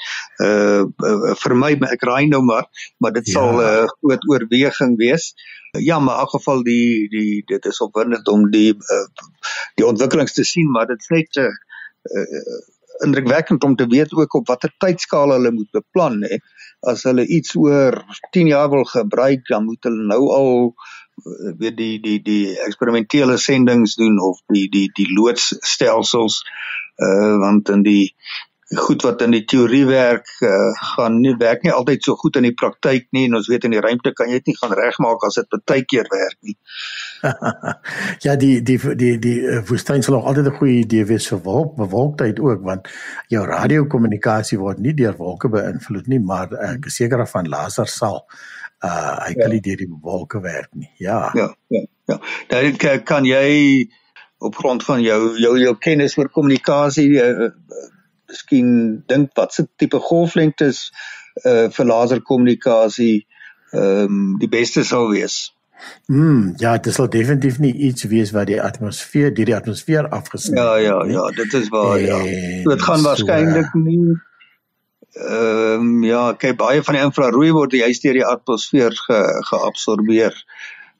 uh, 0.47 0.81
uh 1.11 1.35
vir 1.43 1.55
my 1.61 1.71
ek 1.93 2.07
raai 2.09 2.25
nou 2.31 2.41
maar, 2.49 2.65
maar 2.97 3.13
dit 3.19 3.29
ja. 3.29 3.37
sal 3.37 3.53
'n 3.53 3.69
uh, 3.69 3.85
groot 3.99 4.27
oorweging 4.33 4.97
wees. 4.97 5.29
Ja, 5.77 5.99
maar 5.99 6.15
in 6.15 6.25
elk 6.25 6.33
geval 6.39 6.65
die 6.71 7.05
die 7.13 7.43
dit 7.53 7.69
is 7.69 7.81
opwindend 7.85 8.33
om 8.33 8.49
die 8.49 8.73
uh, 8.73 9.07
die 9.77 9.85
ontwikkelings 9.85 10.33
te 10.33 10.43
sien, 10.43 10.73
maar 10.73 10.89
dit 10.89 10.97
is 11.05 11.13
net 11.13 11.29
'n 11.37 11.53
uh, 12.17 12.27
uh, 12.41 12.59
indrukwekkend 13.05 13.63
om 13.63 13.75
te 13.75 13.87
weet 13.87 14.13
ook 14.13 14.33
op 14.33 14.47
watter 14.47 14.73
tydskaal 14.77 15.35
hulle 15.35 15.51
moet 15.51 15.71
beplan 15.71 16.21
hè. 16.23 16.39
As 16.91 17.03
hulle 17.07 17.25
iets 17.27 17.55
oor 17.59 18.01
10 18.31 18.51
jaar 18.51 18.69
wil 18.69 18.85
gebruik, 18.87 19.47
dan 19.47 19.65
moet 19.65 19.83
hulle 19.83 20.05
nou 20.07 20.21
al 20.35 20.51
eh, 20.67 21.55
weet 21.59 21.77
die 21.77 21.95
die 22.03 22.19
die 22.23 22.43
eksperimentele 22.65 23.37
sendinge 23.37 23.95
doen 23.95 24.19
of 24.23 24.39
die 24.47 24.67
die 24.69 24.87
die 24.95 25.09
loodsstelsels 25.13 26.43
uh 26.99 27.35
want 27.39 27.69
in 27.69 27.83
die 27.83 28.13
goed 28.77 29.01
wat 29.01 29.21
in 29.21 29.33
die 29.33 29.45
teorie 29.49 29.85
werk 29.85 30.27
uh, 30.45 30.71
gaan 30.93 31.19
nie 31.21 31.33
werk 31.41 31.63
nie 31.63 31.71
altyd 31.73 32.03
so 32.05 32.15
goed 32.15 32.35
in 32.37 32.45
die 32.45 32.53
praktyk 32.53 33.07
nie 33.15 33.25
en 33.25 33.39
ons 33.39 33.47
weet 33.49 33.65
in 33.65 33.73
die 33.73 33.81
ruimte 33.81 34.13
kan 34.13 34.29
jy 34.29 34.41
dit 34.41 34.51
nie 34.51 34.59
gaan 34.59 34.75
regmaak 34.77 35.25
as 35.25 35.39
dit 35.39 35.63
baie 35.65 35.85
keer 35.85 36.05
werk 36.11 36.37
nie. 36.45 36.55
Ja, 38.25 38.35
die 38.35 38.61
die 38.63 38.77
die 38.95 39.17
die 39.19 39.35
uh, 39.41 39.59
woestyn 39.67 40.03
sal 40.03 40.15
nog 40.15 40.29
altyd 40.31 40.47
'n 40.51 40.57
goeie 40.59 40.77
idee 40.83 41.05
wees 41.05 41.27
vir 41.27 41.41
wolk, 41.43 41.75
bewolktheid 41.75 42.39
ook 42.39 42.63
want 42.63 42.87
jou 43.27 43.45
radiokommunikasie 43.45 44.59
word 44.59 44.79
nie 44.79 44.93
deur 44.93 45.17
wolke 45.17 45.49
beïnvloed 45.49 46.07
nie, 46.07 46.19
maar 46.19 46.53
ek 46.71 46.89
is 46.91 46.99
seker 47.01 47.27
van 47.27 47.49
laser 47.49 47.87
sal 47.87 48.25
uh 48.83 49.15
hy 49.25 49.33
kan 49.35 49.47
ja. 49.49 49.53
nie 49.53 49.61
deur 49.61 49.77
die 49.77 49.89
wolke 50.01 50.39
werk 50.41 50.69
nie. 50.73 50.91
Ja. 50.97 51.31
Ja, 51.35 51.53
ja. 51.67 51.85
Ja. 52.05 52.19
Dan 52.47 53.03
kan 53.03 53.25
jy 53.25 53.89
op 54.39 54.55
grond 54.55 54.83
van 54.83 55.01
jou 55.01 55.37
jou 55.37 55.57
jou 55.59 55.75
kennis 55.77 56.17
oor 56.17 56.29
kommunikasie 56.29 57.09
uh, 57.21 57.51
miskien 58.29 59.03
dink 59.07 59.35
wat 59.35 59.53
se 59.53 59.67
tipe 59.75 59.99
golflengtes 59.99 60.89
uh 61.45 61.67
vir 61.75 61.85
laserkommunikasie 61.85 63.27
ehm 63.71 64.03
um, 64.03 64.37
die 64.39 64.49
beste 64.49 64.83
sou 64.83 65.09
wees. 65.11 65.51
Mm, 66.07 66.53
ja, 66.57 66.77
dit 66.77 66.93
sal 66.93 67.09
definitief 67.09 67.59
nie 67.59 67.73
iets 67.73 68.03
wees 68.03 68.31
wat 68.31 68.47
die 68.47 68.61
atmosfeer, 68.61 69.33
die, 69.33 69.45
die 69.45 69.55
atmosfeer 69.55 70.09
afgesny. 70.09 70.57
Ja, 70.57 70.77
ja, 70.77 70.97
ja, 71.05 71.29
dit 71.35 71.53
is 71.53 71.69
waar, 71.69 71.99
ja. 71.99 72.19
Dit 72.65 72.81
gaan 72.81 73.01
waarskynlik 73.01 73.71
so, 73.71 73.79
nie 73.79 74.17
ehm 75.19 75.81
um, 75.81 76.03
ja, 76.05 76.33
kyk 76.37 76.57
baie 76.59 76.83
van 76.85 76.95
die 76.95 77.01
infrarooi 77.03 77.49
word 77.55 77.73
juist 77.73 78.03
deur 78.05 78.19
die 78.19 78.25
atmosfeer 78.25 78.93
ge, 78.93 79.17
geabsorbeer. 79.49 80.35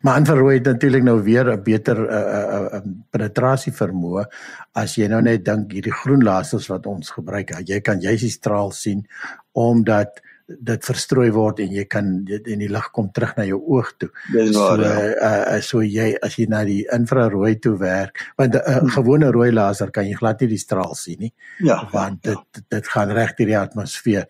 Maar 0.01 0.21
infrarooi 0.21 0.55
het 0.57 0.65
natuurlik 0.65 1.03
nou 1.03 1.19
weer 1.24 1.51
'n 1.53 1.63
beter 1.63 1.98
'n 2.00 2.07
uh, 2.07 2.15
uh, 2.15 2.55
uh, 2.55 2.74
uh, 2.74 2.81
penetrasie 3.12 3.74
vermoë 3.74 4.25
as 4.74 4.95
jy 4.95 5.07
nou 5.07 5.21
net 5.21 5.45
dink 5.45 5.71
hierdie 5.71 5.93
groen 5.93 6.24
lasers 6.24 6.67
wat 6.67 6.86
ons 6.86 7.09
gebruik. 7.09 7.53
Jy 7.65 7.79
kan 7.81 8.01
juis 8.01 8.21
die 8.21 8.29
straal 8.31 8.71
sien 8.71 9.07
omdat 9.51 10.21
dit 10.58 10.86
verstrooi 10.86 11.29
word 11.36 11.62
en 11.63 11.74
jy 11.74 11.86
kan 11.89 12.12
dit 12.27 12.48
in 12.50 12.63
die 12.63 12.70
lig 12.72 12.88
kom 12.96 13.10
terug 13.15 13.36
na 13.38 13.46
jou 13.48 13.60
oog 13.75 13.91
toe. 14.01 14.10
Dis 14.34 14.53
waar. 14.58 14.82
So 14.82 14.86
ja. 14.86 15.34
uh, 15.56 15.60
so 15.65 15.84
jy 15.86 16.12
as 16.25 16.38
jy 16.39 16.48
na 16.51 16.63
die 16.68 16.82
infrarooi 16.96 17.56
toe 17.63 17.75
werk, 17.82 18.24
want 18.38 18.56
'n 18.56 18.62
uh, 18.62 18.94
gewone 18.96 19.32
rooi 19.36 19.51
laser 19.51 19.91
kan 19.91 20.08
jy 20.08 20.18
glad 20.18 20.41
nie 20.41 20.53
die 20.56 20.62
straal 20.62 20.96
sien 20.96 21.20
nie. 21.20 21.34
Ja. 21.60 21.84
Want 21.91 22.24
dit 22.24 22.38
ja. 22.38 22.65
dit 22.77 22.88
gaan 22.88 23.12
reg 23.12 23.36
deur 23.38 23.51
die 23.53 23.60
atmosfeer. 23.60 24.27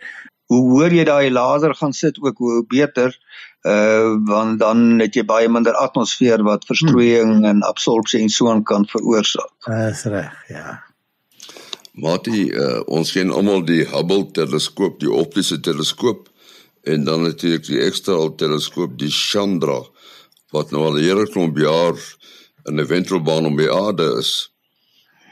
Hoe 0.50 0.64
hoor 0.72 0.92
jy 0.92 1.06
daai 1.06 1.30
laser 1.30 1.76
gaan 1.76 1.94
sit 1.94 2.18
ook 2.20 2.38
hoe 2.38 2.66
beter 2.66 3.16
uh 3.68 4.16
want 4.26 4.60
dan 4.60 5.00
het 5.00 5.16
jy 5.16 5.26
baie 5.28 5.50
minder 5.52 5.76
atmosfeer 5.76 6.44
wat 6.44 6.66
verstrooiing 6.66 7.34
hmm. 7.40 7.46
en 7.46 7.64
absorpsie 7.68 8.22
en 8.22 8.30
so 8.30 8.50
aan 8.52 8.64
kan 8.64 8.88
veroorsaak. 8.88 9.52
Dis 9.68 10.04
reg, 10.04 10.36
ja. 10.48 10.80
Mati, 12.00 12.48
uh, 12.56 12.80
ons 12.88 13.10
sien 13.12 13.32
almal 13.32 13.66
die 13.68 13.84
Hubble 13.90 14.30
teleskoop, 14.36 15.00
die 15.02 15.12
optiese 15.12 15.60
teleskoop 15.60 16.30
en 16.88 17.04
dan 17.04 17.26
natuurlik 17.26 17.66
die 17.68 17.82
ekstra 17.84 18.16
teleskoop, 18.40 18.96
die 19.00 19.12
Chandra 19.12 19.82
wat 20.56 20.72
nou 20.72 20.86
al 20.88 20.98
'n 20.98 21.04
hele 21.04 21.26
klomp 21.28 21.58
jaar 21.58 21.98
in 22.66 22.80
'n 22.80 22.88
wentelbaan 22.88 23.46
om 23.46 23.58
die 23.58 23.72
aarde 23.72 24.16
is. 24.20 24.52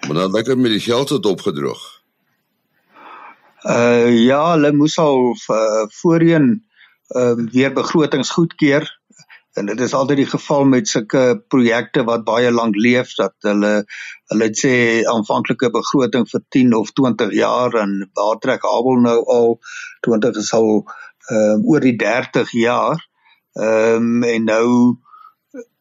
Maar 0.01 0.15
nou 0.15 0.31
lekker 0.31 0.57
met 0.57 0.71
die 0.71 0.79
geld 0.79 1.09
het 1.09 1.25
opgedroog. 1.25 1.83
Uh 3.63 4.13
ja, 4.25 4.51
hulle 4.51 4.71
moes 4.71 4.97
al 4.97 5.35
uh, 5.49 5.85
voorheen 6.01 6.63
um, 7.15 7.49
weer 7.51 7.73
begrotings 7.73 8.29
goedkeur 8.29 8.99
en 9.57 9.65
dit 9.65 9.79
is 9.81 9.93
altyd 9.97 10.21
die 10.21 10.29
geval 10.29 10.65
met 10.69 10.89
sulke 10.89 11.23
projekte 11.53 12.03
wat 12.07 12.25
baie 12.27 12.51
lank 12.51 12.75
leef 12.75 13.15
dat 13.17 13.33
hulle 13.47 13.73
hulle 14.31 14.47
sê 14.59 14.73
aanvanklike 15.13 15.71
begroting 15.73 16.27
vir 16.29 16.43
10 16.55 16.75
of 16.77 16.91
20 16.99 17.33
jaar 17.37 17.77
en 17.81 17.97
waar 18.19 18.39
trek 18.43 18.65
Abel 18.69 19.01
nou 19.07 19.17
al 19.37 19.57
20 20.07 20.41
is 20.43 20.53
al 20.57 20.71
ehm 20.77 21.59
um, 21.59 21.63
oor 21.67 21.83
die 21.83 21.97
30 21.99 22.51
jaar. 22.55 23.01
Ehm 23.59 24.23
um, 24.23 24.23
en 24.23 24.43
nou 24.47 24.67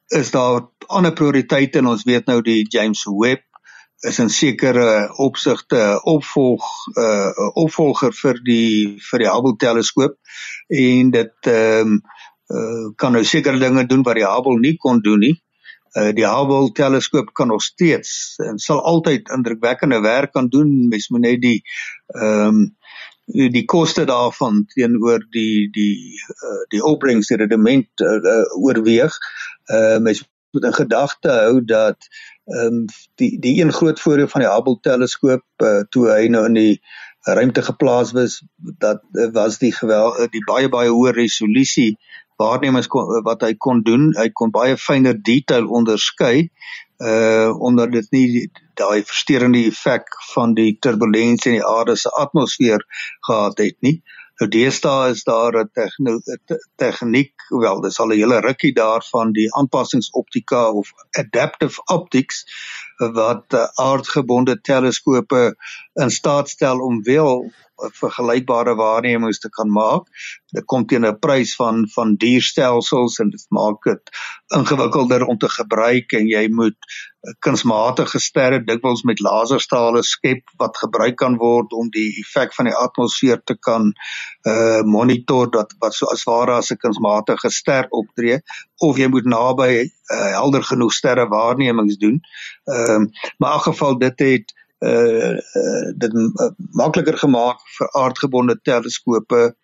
is 0.08 0.30
daar 0.30 0.62
ander 0.86 1.12
prioriteite 1.12 1.78
en 1.78 1.92
ons 1.92 2.06
weet 2.06 2.26
nou 2.26 2.40
die 2.42 2.62
James 2.68 3.04
Webb 3.06 3.44
is 4.00 4.18
'n 4.20 4.28
sekere 4.28 5.12
opsigte 5.16 6.00
opvolg 6.04 6.64
uh 6.96 7.50
opvolger 7.54 8.12
vir 8.12 8.40
die 8.44 8.98
vir 9.10 9.18
die 9.18 9.30
Hubble 9.30 9.56
teleskoop 9.56 10.16
en 10.68 11.10
dit 11.10 11.52
ehm 11.52 11.92
um, 11.96 12.00
uh, 12.52 12.92
kan 12.96 13.12
nou 13.12 13.24
sekere 13.24 13.58
dinge 13.58 13.86
doen 13.86 14.04
wat 14.06 14.18
die 14.18 14.26
Hubble 14.26 14.58
nie 14.60 14.76
kon 14.76 15.00
doen 15.00 15.22
nie. 15.24 15.34
Uh 15.96 16.12
die 16.12 16.26
Hubble 16.28 16.72
teleskoop 16.76 17.32
kan 17.34 17.48
nog 17.48 17.62
steeds 17.62 18.36
en 18.44 18.58
sal 18.58 18.82
altyd 18.84 19.30
indrukwekkende 19.32 20.00
werk 20.00 20.32
kan 20.32 20.48
doen. 20.48 20.88
Mens 20.88 21.08
moet 21.08 21.26
net 21.26 21.40
die 21.42 21.60
ehm 22.14 22.48
um, 22.48 22.64
die 23.26 23.64
koste 23.66 24.04
daarvan 24.06 24.66
teenoor 24.70 25.24
die 25.34 25.66
die 25.74 26.14
uh, 26.46 26.62
die 26.70 26.82
opbrengs 26.84 27.26
die 27.32 27.40
rendement 27.40 28.04
uh, 28.04 28.18
uh, 28.22 28.44
oorweeg. 28.62 29.16
Uh 29.66 29.98
mens 29.98 30.22
moet 30.56 30.64
in 30.64 30.76
gedagte 30.76 31.30
hou 31.30 31.64
dat 31.64 32.08
ehm 32.44 32.82
um, 32.82 32.84
die 33.14 33.38
die 33.40 33.56
een 33.62 33.72
groot 33.72 34.00
voordeel 34.00 34.28
van 34.28 34.44
die 34.44 34.50
Hubble 34.50 34.78
teleskoop 34.80 35.44
uh, 35.64 35.80
toe 35.90 36.06
hy 36.12 36.28
nou 36.28 36.44
in 36.46 36.60
die 36.60 36.80
ruimte 37.26 37.62
geplaas 37.62 38.12
was 38.12 38.42
dat 38.78 39.02
uh, 39.12 39.32
was 39.32 39.58
die 39.58 39.72
gewel 39.72 40.14
uh, 40.14 40.28
die 40.30 40.44
baie 40.46 40.68
baie 40.70 40.92
hoë 40.94 41.16
resolusie 41.16 41.96
waarnemings 42.36 42.88
kon, 42.92 43.08
uh, 43.10 43.22
wat 43.24 43.42
hy 43.46 43.54
kon 43.54 43.82
doen. 43.82 44.10
Hy 44.16 44.28
kon 44.32 44.50
baie 44.54 44.76
fyner 44.76 45.16
detail 45.22 45.68
onderskei 45.68 46.50
uh 46.96 47.52
omdat 47.60 47.92
dit 47.92 48.06
nie 48.10 48.50
daai 48.80 49.04
versterende 49.04 49.60
effek 49.68 50.08
van 50.32 50.54
die 50.56 50.78
turbulensie 50.80 51.50
in 51.52 51.58
die 51.58 51.66
aarde 51.66 51.96
se 51.96 52.08
atmosfeer 52.08 52.84
gehad 53.28 53.58
het 53.60 53.76
nie. 53.84 54.00
Nou 54.40 54.48
deesdae 54.52 55.10
is 55.12 55.22
daar 55.24 55.56
'n 55.64 55.70
tegniek, 56.76 57.32
wel, 57.48 57.80
dis 57.80 58.00
al 58.00 58.12
'n 58.12 58.18
hele 58.20 58.40
rukkie 58.40 58.72
daarvan 58.72 59.32
die 59.32 59.48
aanpassingsoptika 59.54 60.70
of 60.70 60.92
adaptive 61.18 61.80
optics 61.92 62.44
wat 62.96 63.54
uh, 63.54 63.66
aardgebonde 63.74 64.60
teleskope 64.60 65.56
in 65.92 66.10
staat 66.10 66.48
stel 66.48 66.80
om 66.80 67.02
wel 67.02 67.50
vergelykbare 67.76 68.74
waarnemings 68.74 69.38
te 69.38 69.48
kan 69.48 69.70
maak. 69.70 70.08
Dit 70.54 70.64
kom 70.64 70.86
teen 70.86 71.04
'n 71.04 71.18
prys 71.18 71.54
van 71.56 71.88
van 71.94 72.14
dierstelsels 72.16 73.18
en 73.18 73.30
dit 73.30 73.46
maak 73.48 73.82
dit 73.84 74.10
ingewikkelder 74.56 75.26
om 75.26 75.38
te 75.38 75.48
gebruik 75.48 76.12
en 76.12 76.26
jy 76.26 76.48
moet 76.48 76.78
kunsmatige 77.44 78.20
sterre 78.22 78.60
dikwels 78.64 79.02
met 79.08 79.20
laserstrale 79.20 80.02
skep 80.06 80.42
wat 80.60 80.76
gebruik 80.76 81.16
kan 81.16 81.36
word 81.40 81.72
om 81.72 81.88
die 81.90 82.08
effek 82.22 82.54
van 82.54 82.68
die 82.70 82.74
atmosfeer 82.76 83.40
te 83.44 83.56
kan 83.68 83.92
uh 84.46 84.82
monitor 84.86 85.50
dat 85.50 85.74
wat 85.82 85.94
so 85.94 86.06
as 86.12 86.24
ware 86.28 86.58
as 86.58 86.70
'n 86.72 86.82
kunsmatige 86.82 87.50
ster 87.50 87.86
optree 87.90 88.38
of 88.80 88.98
jy 88.98 89.08
moet 89.08 89.24
naby 89.24 89.70
uh, 89.86 90.30
helder 90.38 90.62
genoeg 90.62 90.92
sterre 90.92 91.26
waarnemings 91.28 91.96
doen. 91.96 92.20
Ehm 92.64 93.02
uh, 93.02 93.08
maar 93.38 93.54
in 93.54 93.66
geval 93.70 93.98
dit 93.98 94.18
het 94.18 94.54
uh, 94.84 95.32
uh 95.60 95.86
dit 95.96 96.14
uh, 96.14 96.50
makliker 96.72 97.18
gemaak 97.18 97.62
vir 97.78 97.88
aardgebonde 98.02 98.58
teleskope 98.62 99.54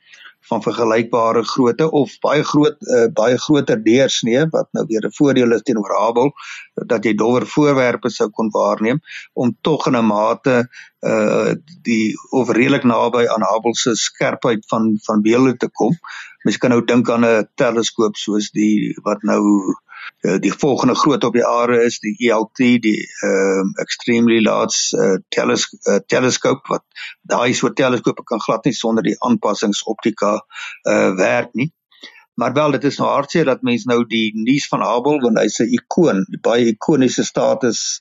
van 0.48 0.62
vergelykbare 0.62 1.44
grootte 1.46 1.90
of 1.90 2.14
baie 2.24 2.42
groot 2.44 2.78
uh, 2.90 3.06
baie 3.14 3.38
groter 3.38 3.78
deursnee 3.84 4.46
wat 4.50 4.68
nou 4.72 4.84
weer 4.88 5.06
'n 5.06 5.16
voordeel 5.18 5.52
is 5.52 5.62
teenoor 5.62 5.94
Hubble 5.98 6.32
dat 6.86 7.04
jy 7.04 7.14
dowwer 7.14 7.46
voorwerpe 7.46 8.10
sou 8.10 8.28
kon 8.30 8.50
waarneem 8.50 9.00
om 9.32 9.56
tog 9.60 9.86
in 9.86 9.96
'n 9.96 10.06
mate 10.06 10.56
uh 11.12 11.54
die 11.82 12.14
of 12.30 12.50
redelik 12.50 12.84
naby 12.84 13.26
aan 13.26 13.46
Hubble 13.52 13.74
se 13.74 13.94
skerpheid 13.94 14.66
van 14.66 14.98
van 15.06 15.22
beelde 15.22 15.56
te 15.56 15.70
kom 15.70 15.94
Mens 16.42 16.58
kan 16.58 16.70
nou 16.70 16.84
dink 16.84 17.10
aan 17.10 17.24
'n 17.24 17.48
teleskoop 17.54 18.16
soos 18.16 18.50
die 18.50 18.94
wat 19.02 19.22
nou 19.22 19.42
uh, 20.26 20.38
die 20.40 20.52
volgende 20.52 20.94
groot 20.94 21.24
op 21.24 21.32
die 21.32 21.46
aarde 21.46 21.82
is 21.84 21.98
die 21.98 22.14
ELT 22.28 22.62
die 22.86 22.98
ehm 23.28 23.68
uh, 23.68 23.82
extremely 23.84 24.40
large 24.42 24.96
uh, 24.96 25.18
teles 25.28 25.68
uh, 25.90 26.00
teleskoop 26.06 26.66
wat 26.72 26.84
daai 27.22 27.54
soort 27.54 27.76
teleskope 27.76 28.24
kan 28.24 28.40
glad 28.40 28.64
nie 28.64 28.74
sonder 28.74 29.02
die 29.02 29.18
aanpassings 29.18 29.84
optika 29.94 30.32
uh, 30.34 31.14
werk 31.16 31.54
nie. 31.54 31.72
Maar 32.34 32.52
wel 32.52 32.70
dit 32.70 32.84
is 32.84 32.98
nou 32.98 33.08
hartseer 33.10 33.44
dat 33.44 33.62
mense 33.62 33.88
nou 33.88 34.04
die 34.08 34.32
nuus 34.34 34.66
van 34.68 34.82
Hubble 34.82 35.20
want 35.20 35.38
hy's 35.38 35.60
'n 35.60 35.74
ikoon 35.78 36.24
baie 36.40 36.66
ikoniese 36.72 37.24
status 37.24 38.00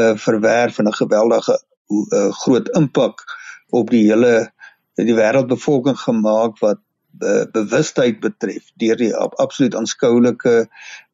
uh, 0.00 0.14
verwerf 0.16 0.78
en 0.78 0.88
'n 0.88 1.00
geweldige 1.02 1.58
uh, 1.88 2.30
groot 2.42 2.68
impak 2.68 3.24
op 3.68 3.90
die 3.90 4.04
hele 4.08 4.52
die 4.94 5.16
wêreldbevolking 5.16 5.98
gemaak 5.98 6.58
wat 6.60 6.80
be, 7.12 7.48
bewustheid 7.52 8.20
betref 8.20 8.70
deur 8.80 8.96
die 8.96 9.12
ab, 9.16 9.34
absoluut 9.42 9.76
aanskoulike 9.76 10.68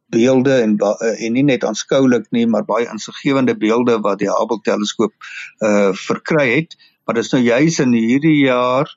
beelde 0.09 0.61
en 0.61 0.77
eh, 0.79 1.27
en 1.27 1.33
nie 1.37 1.45
net 1.45 1.65
aanskoulik 1.65 2.31
nie 2.31 2.47
maar 2.47 2.65
baie 2.65 2.89
insiggewende 2.89 3.57
beelde 3.57 3.99
wat 4.05 4.23
die 4.23 4.31
Hubble 4.31 4.61
teleskoop 4.65 5.13
uh 5.65 5.93
verkry 5.93 6.49
het. 6.55 6.79
Maar 7.05 7.21
dit 7.21 7.25
is 7.25 7.33
nou 7.33 7.43
juis 7.43 7.79
in 7.85 7.93
hierdie 7.93 8.39
jaar 8.45 8.89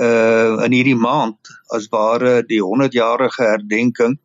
uh 0.00 0.62
in 0.66 0.76
hierdie 0.76 0.98
maand 0.98 1.52
as 1.74 1.90
ware 1.90 2.42
die 2.46 2.62
100-jarige 2.62 3.42
herdenking 3.42 4.18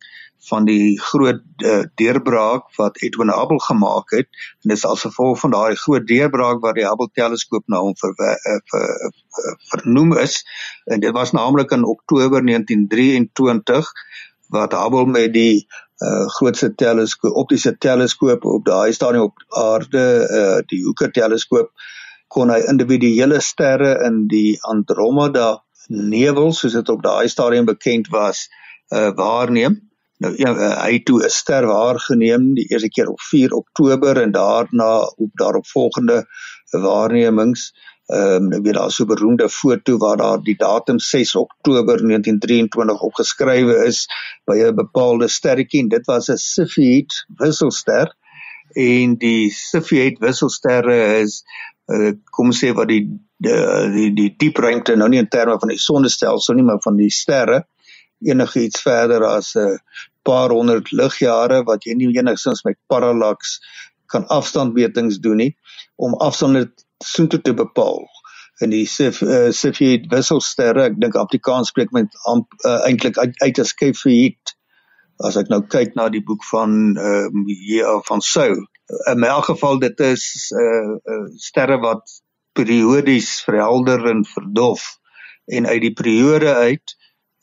van 0.48 0.64
die 0.64 1.00
groot 1.00 1.42
uh, 1.64 1.82
deurbraak 1.94 2.68
wat 2.76 3.00
Edwin 3.02 3.32
Hubble 3.34 3.60
gemaak 3.60 4.10
het. 4.10 4.28
En 4.62 4.70
dit 4.72 4.76
is 4.76 4.84
as 4.86 5.00
gevolg 5.00 5.40
van 5.40 5.50
daai 5.50 5.74
groot 5.76 6.06
deurbraak 6.06 6.62
wat 6.62 6.78
die 6.78 6.86
Hubble 6.86 7.10
teleskoop 7.12 7.66
nou 7.66 7.82
om 7.90 7.96
ver, 7.98 8.14
uh, 8.18 8.60
ver, 8.70 8.86
uh, 8.86 9.56
vernoem 9.72 10.14
is. 10.22 10.40
En 10.84 11.00
dit 11.00 11.12
was 11.12 11.34
naamlik 11.36 11.70
in 11.70 11.84
Oktober 11.84 12.44
1923 12.44 13.92
wat 14.48 14.72
Hubble 14.72 15.06
met 15.06 15.32
die 15.32 15.66
uh 15.98 16.26
grootste 16.30 16.74
teleskoop 16.78 17.34
optiese 17.34 17.72
teleskoop 17.78 18.44
op 18.44 18.64
daai 18.64 18.92
stadium 18.94 19.32
op 19.32 19.40
aarde 19.58 20.02
uh 20.40 20.60
die 20.70 20.84
Hooker 20.84 21.10
teleskoop 21.10 21.72
kon 22.30 22.52
hy 22.54 22.60
individuele 22.70 23.40
sterre 23.42 23.96
in 24.06 24.20
die 24.30 24.60
Andromeda 24.62 25.48
nevel 25.88 26.52
soos 26.54 26.76
dit 26.78 26.92
op 26.94 27.02
daai 27.02 27.26
stadium 27.28 27.66
bekend 27.66 28.12
was 28.14 28.46
uh 28.94 29.10
waarneem 29.18 29.80
nou 30.22 30.32
ja, 30.36 30.52
hy 30.82 30.92
het 30.96 31.04
toe 31.06 31.20
'n 31.24 31.30
ster 31.30 31.66
waargeneem 31.66 32.54
die 32.54 32.66
eerste 32.72 32.88
keer 32.88 33.08
op 33.08 33.20
4 33.20 33.52
Oktober 33.54 34.22
en 34.22 34.32
daarna 34.32 34.90
op 35.16 35.30
daarop 35.34 35.66
volgende 35.66 36.26
waarnemings. 36.70 37.72
Ehm 38.06 38.52
um, 38.52 38.62
weet 38.62 38.74
daar 38.74 38.90
so 38.90 39.04
'n 39.04 39.06
beroemde 39.06 39.48
foto 39.48 39.96
waar 39.96 40.16
daar 40.16 40.42
die 40.42 40.56
datum 40.56 40.98
6 40.98 41.34
Oktober 41.34 41.96
1923 41.96 43.00
opgeskrywe 43.00 43.84
is 43.84 44.06
by 44.44 44.56
'n 44.56 44.74
bepaalde 44.74 45.28
sterretjie 45.28 45.82
en 45.82 45.88
dit 45.88 46.06
was 46.06 46.28
'n 46.28 46.36
Cepheid 46.36 47.26
wisselster. 47.36 48.16
En 48.72 49.16
die 49.16 49.50
Cepheid 49.50 50.18
wisselsterre 50.18 51.20
is 51.20 51.42
uh, 51.86 52.12
kom 52.30 52.52
sê 52.52 52.72
wat 52.72 52.88
die 52.88 53.04
die 53.36 53.52
die, 53.92 54.12
die 54.14 54.34
diep 54.36 54.56
ruimte 54.56 54.96
nou 54.96 55.08
nie 55.08 55.18
in 55.18 55.28
terme 55.28 55.58
van 55.58 55.68
die 55.68 55.78
sonnestelsel 55.78 56.54
nie 56.54 56.64
maar 56.64 56.82
van 56.82 56.96
die 56.96 57.10
sterre 57.10 57.66
enige 58.26 58.62
iets 58.66 58.82
verder 58.82 59.24
as 59.24 59.54
'n 59.54 59.58
uh, 59.58 59.78
paar 60.22 60.50
honderd 60.50 60.90
ligjare 60.92 61.62
wat 61.64 61.84
jy 61.84 61.94
nie 61.94 62.10
enigstens 62.18 62.62
met 62.64 62.76
parallax 62.86 63.58
kan 64.06 64.26
afstandmetings 64.26 65.18
doen 65.18 65.36
nie 65.36 65.56
om 65.96 66.14
afstande 66.14 66.72
soontoe 67.04 67.40
te 67.40 67.54
bepaal. 67.54 68.06
En 68.60 68.70
die 68.70 68.86
Cepheid 68.86 70.04
uh, 70.04 70.10
wisselsterre 70.16 70.88
ek 70.90 71.00
dink 71.00 71.14
Afrikaans 71.14 71.68
spreek 71.68 71.90
met 71.90 72.08
uh, 72.26 72.80
eintlik 72.86 73.18
uit, 73.18 73.34
uit 73.40 73.58
as 73.58 73.74
Cepheid 73.74 74.56
as 75.18 75.36
ek 75.36 75.48
nou 75.48 75.62
kyk 75.66 75.94
na 75.94 76.08
die 76.08 76.22
boek 76.22 76.44
van 76.50 76.96
uh, 76.98 77.26
hier 77.46 78.02
van 78.06 78.20
Sou 78.20 78.66
in 78.88 79.24
elk 79.24 79.44
geval 79.44 79.78
dit 79.78 80.00
is 80.00 80.52
uh, 80.56 80.96
uh, 81.14 81.26
sterre 81.36 81.78
wat 81.78 82.22
periodies 82.52 83.42
verhelder 83.44 84.06
en 84.10 84.24
verdof. 84.24 84.98
En 85.44 85.66
uit 85.66 85.80
die 85.80 85.92
periode 85.92 86.54
uit 86.54 86.96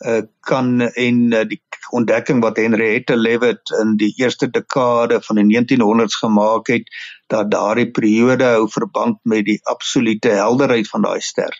uh, 0.05 0.21
kan 0.45 0.81
en 0.81 1.19
uh, 1.33 1.43
die 1.49 1.61
ontdekking 1.95 2.41
wat 2.43 2.57
Henrietta 2.57 3.15
Leavitt 3.15 3.71
in 3.81 3.95
die 4.01 4.13
eerste 4.21 4.49
dekade 4.49 5.21
van 5.25 5.41
die 5.41 5.45
1900s 5.49 6.17
gemaak 6.21 6.71
het 6.73 6.89
dat 7.33 7.51
daardie 7.51 7.91
periode 7.91 8.47
hou 8.55 8.67
verband 8.71 9.19
met 9.23 9.45
die 9.45 9.59
absolute 9.69 10.33
helderheid 10.37 10.89
van 10.89 11.05
daai 11.05 11.21
ster. 11.21 11.53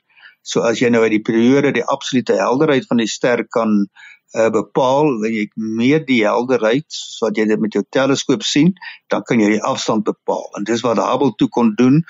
So 0.45 0.61
as 0.61 0.81
jy 0.81 0.91
nou 0.93 1.01
uit 1.05 1.15
die 1.17 1.25
periode 1.25 1.73
die 1.73 1.85
absolute 1.85 2.37
helderheid 2.37 2.85
van 2.89 3.01
die 3.01 3.09
ster 3.09 3.45
kan 3.49 3.87
uh, 4.35 4.49
bepaal, 4.53 5.09
en 5.25 5.33
jy 5.33 5.47
meet 5.55 6.05
die 6.09 6.21
helderheid 6.25 6.99
wat 7.23 7.39
jy 7.39 7.47
dit 7.49 7.61
met 7.61 7.73
jou 7.73 7.83
teleskoop 7.97 8.45
sien, 8.45 8.75
dan 9.09 9.25
kan 9.25 9.41
jy 9.41 9.55
die 9.55 9.65
afstand 9.65 10.05
bepaal. 10.05 10.45
En 10.57 10.67
dis 10.67 10.85
wat 10.85 11.01
Hubble 11.01 11.33
toe 11.39 11.49
kon 11.49 11.73
doen 11.79 12.03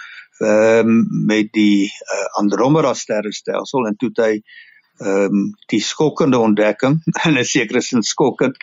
um, 0.44 1.06
met 1.30 1.52
die 1.56 1.88
uh, 1.88 2.26
Andromeda 2.42 2.94
sterrestelsel 2.94 3.88
en 3.88 3.96
toe 4.02 4.12
hy 4.20 4.34
ehm 5.00 5.34
um, 5.36 5.56
die 5.68 5.82
skokkende 5.84 6.40
ontdekking 6.40 7.02
en 7.26 7.38
'n 7.38 7.44
sekere 7.44 7.82
sin 7.82 8.04
skokkend 8.04 8.58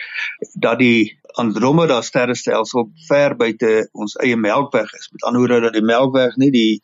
dat 0.54 0.78
die 0.78 1.18
Andromeda 1.34 2.00
sterrestelsel 2.02 2.90
ver 3.08 3.36
buite 3.36 3.88
ons 3.92 4.16
eie 4.16 4.36
Melkweg 4.36 4.92
is. 4.92 5.08
Met 5.12 5.22
ander 5.22 5.40
woorde 5.40 5.60
dat 5.60 5.72
die 5.72 5.84
Melkweg 5.84 6.36
nie 6.36 6.50
die 6.50 6.82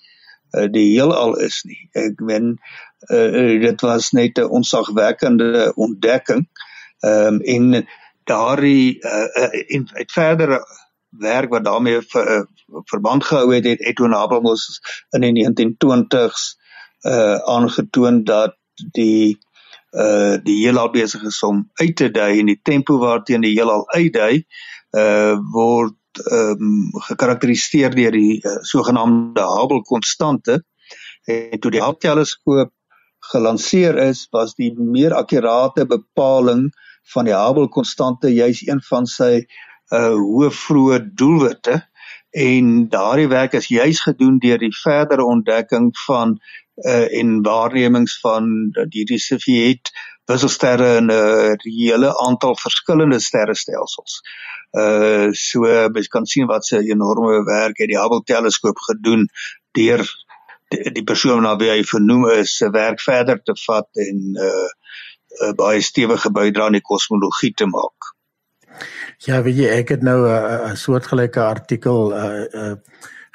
uh, 0.57 0.69
die 0.73 0.93
heelal 0.93 1.37
is 1.45 1.63
nie. 1.65 1.89
Ek 1.93 2.21
meen 2.21 2.59
uh, 3.13 3.61
dit 3.61 3.81
was 3.81 4.13
net 4.13 4.39
'n 4.39 4.51
onsagwekkende 4.61 5.73
ontdekking. 5.77 6.49
Ehm 7.01 7.41
um, 7.41 7.41
en 7.41 7.89
daardie 8.25 9.01
uh, 9.01 9.75
en 9.75 9.89
uit 9.93 10.13
verdere 10.13 10.61
werk 11.09 11.51
wat 11.51 11.65
daarmee 11.65 12.03
ver, 12.03 12.47
verband 12.85 13.25
gehou 13.25 13.55
het 13.55 13.65
het 13.65 13.81
Edwin 13.81 14.13
Hubble 14.13 14.41
mos 14.41 14.81
in 15.17 15.25
die 15.25 15.33
1920s 15.33 16.57
uh 17.07 17.39
aangetoon 17.47 18.25
dat 18.25 18.58
die 18.97 19.39
uh 19.97 20.37
die 20.45 20.59
heelal 20.63 20.91
besig 20.93 21.23
is 21.25 21.43
om 21.43 21.63
uit 21.81 21.97
te 21.97 22.11
dui 22.13 22.41
en 22.41 22.51
die 22.51 22.61
tempo 22.63 22.99
waarteen 23.01 23.45
die 23.45 23.55
heelal 23.57 23.87
uitdui 23.95 24.45
uh 24.97 25.37
word 25.55 25.97
um 26.33 26.91
gekarakteriseer 27.07 27.95
deur 27.95 28.13
die 28.13 28.41
uh, 28.43 28.59
sogenaamde 28.69 29.45
Hubble 29.45 29.83
konstante 29.87 30.61
en 31.29 31.61
toe 31.61 31.71
die 31.71 31.83
Hubble 31.85 32.05
teleskoop 32.09 32.73
gelanseer 33.33 33.97
is 34.09 34.27
was 34.33 34.55
die 34.55 34.73
meer 34.77 35.15
akkurate 35.15 35.87
bepaling 35.87 36.69
van 37.15 37.29
die 37.29 37.37
Hubble 37.37 37.69
konstante 37.69 38.33
juis 38.33 38.63
een 38.67 38.83
van 38.91 39.07
sy 39.07 39.33
uh 39.89 40.15
hoë 40.15 40.51
vroeë 40.53 40.99
doelwitte. 41.17 41.79
En 42.37 42.89
daardie 42.93 43.29
werk 43.29 43.55
is 43.57 43.71
juis 43.73 44.03
gedoen 44.05 44.37
deur 44.39 44.61
die 44.61 44.75
verdere 44.83 45.25
ontdekking 45.25 45.91
van 46.07 46.37
uh 46.87 47.07
en 47.21 47.43
waarnemings 47.43 48.21
van 48.21 48.71
dat 48.71 48.93
hierdie 48.95 49.19
Cepheid 49.19 49.91
wisselsterre 50.29 50.97
in 50.97 51.07
'n 51.07 51.11
uh, 51.11 51.55
reële 51.65 52.11
aantal 52.27 52.57
verskillende 52.57 53.21
sterrestelsels. 53.21 54.21
Uh 54.73 55.33
so 55.33 55.61
mens 55.93 56.09
kan 56.09 56.27
sien 56.27 56.47
wat 56.47 56.71
'n 56.71 56.91
enorme 56.91 57.45
werk 57.45 57.79
het 57.79 57.89
die 57.89 58.01
Hubble 58.01 58.23
teleskoop 58.23 58.79
gedoen 58.79 59.29
deur 59.73 60.05
die, 60.69 60.93
die 60.93 61.05
persoon 61.05 61.43
na 61.43 61.57
wie 61.57 61.71
hy 61.71 61.83
vernoem 61.85 62.29
is 62.31 62.57
se 62.57 62.71
werk 62.71 63.01
verder 63.01 63.43
te 63.43 63.57
vat 63.67 63.89
en 63.93 64.19
uh 64.37 64.69
'n 65.49 65.55
baie 65.57 65.81
stewige 65.81 66.31
bydrae 66.31 66.65
aan 66.67 66.79
die 66.79 66.89
kosmologie 66.93 67.55
te 67.55 67.67
maak. 67.67 68.15
Ja, 69.27 69.43
weet 69.43 69.57
jy, 69.57 69.69
ek 69.83 69.89
het 69.89 70.03
nou 70.03 70.19
'n 70.29 70.77
soortgelyke 70.77 71.41
artikel 71.41 72.13
uh 72.13 72.45
uh 72.63 72.77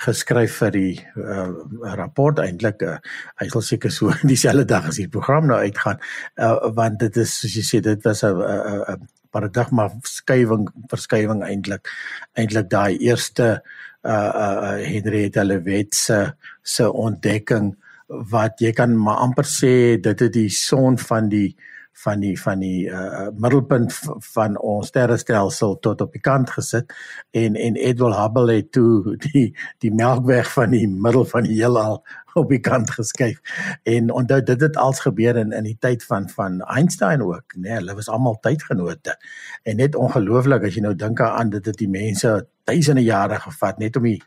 geskryf 0.03 0.59
vir 0.61 0.75
die 0.75 0.93
uh, 1.17 1.49
rapport. 1.97 2.41
Eintlik 2.43 2.83
uh, 2.85 2.97
hy 3.41 3.49
sal 3.51 3.65
seker 3.65 3.93
so 3.93 4.13
dieselfde 4.31 4.67
dag 4.69 4.89
as 4.91 4.99
die 5.01 5.09
program 5.11 5.49
nou 5.49 5.59
uitgaan 5.63 6.01
uh, 6.37 6.69
want 6.77 7.01
dit 7.03 7.21
is 7.23 7.35
soos 7.41 7.57
jy 7.57 7.65
sê 7.67 7.81
dit 7.83 8.07
was 8.07 8.23
'n 8.23 9.07
paradigma 9.33 9.89
skuiving 10.05 10.67
verskywing 10.91 11.41
eintlik 11.41 11.89
eintlik 12.37 12.69
daai 12.69 12.97
eerste 13.01 13.63
uh 14.03 14.31
uh 14.45 14.77
Henrietta 14.83 15.43
Leavitt 15.43 15.95
se 15.95 16.33
se 16.61 16.85
ontdekking 16.85 17.73
wat 18.07 18.61
jy 18.61 18.71
kan 18.77 18.93
maar 18.97 19.23
amper 19.25 19.47
sê 19.47 19.97
dit 19.97 20.19
het 20.19 20.33
die 20.33 20.49
son 20.49 20.97
van 20.97 21.29
die 21.29 21.55
uh 21.55 21.72
van 21.93 22.19
die 22.19 22.41
van 22.41 22.60
die 22.60 22.89
uh, 22.89 23.27
middelpunt 23.38 23.93
van 24.34 24.58
ons 24.60 24.88
sterrestelsel 24.88 25.77
tot 25.79 26.01
op 26.01 26.12
die 26.12 26.21
kant 26.21 26.49
gesit 26.49 26.93
en 27.32 27.56
en 27.56 27.75
Edwin 27.75 28.17
Hubble 28.17 28.56
het 28.56 28.71
toe 28.71 29.15
die 29.27 29.56
die 29.77 29.93
melkweg 29.93 30.49
van 30.53 30.73
die 30.73 30.88
middel 30.88 31.25
van 31.25 31.47
die 31.47 31.60
heelal 31.62 32.01
op 32.34 32.49
die 32.49 32.60
kant 32.60 32.89
geskuif. 32.89 33.39
En 33.84 34.12
onthou 34.12 34.41
dit 34.43 34.62
het 34.62 34.77
als 34.77 34.99
gebeur 35.06 35.38
in 35.38 35.51
in 35.51 35.63
die 35.63 35.77
tyd 35.79 36.03
van 36.03 36.29
van 36.29 36.62
Einstein 36.62 37.21
ook, 37.21 37.53
né? 37.56 37.62
Nee, 37.62 37.73
hulle 37.73 37.95
was 37.95 38.10
almal 38.10 38.39
tydgenote. 38.39 39.17
En 39.63 39.75
net 39.75 39.95
ongelooflik 39.95 40.63
as 40.63 40.73
jy 40.75 40.82
nou 40.82 40.95
dink 40.95 41.21
aan 41.21 41.49
dit 41.49 41.65
het 41.65 41.77
die 41.77 41.89
mense 41.89 42.47
duisende 42.63 43.03
jare 43.03 43.39
gevat 43.39 43.77
net 43.77 43.95
om 43.95 44.10
die 44.10 44.21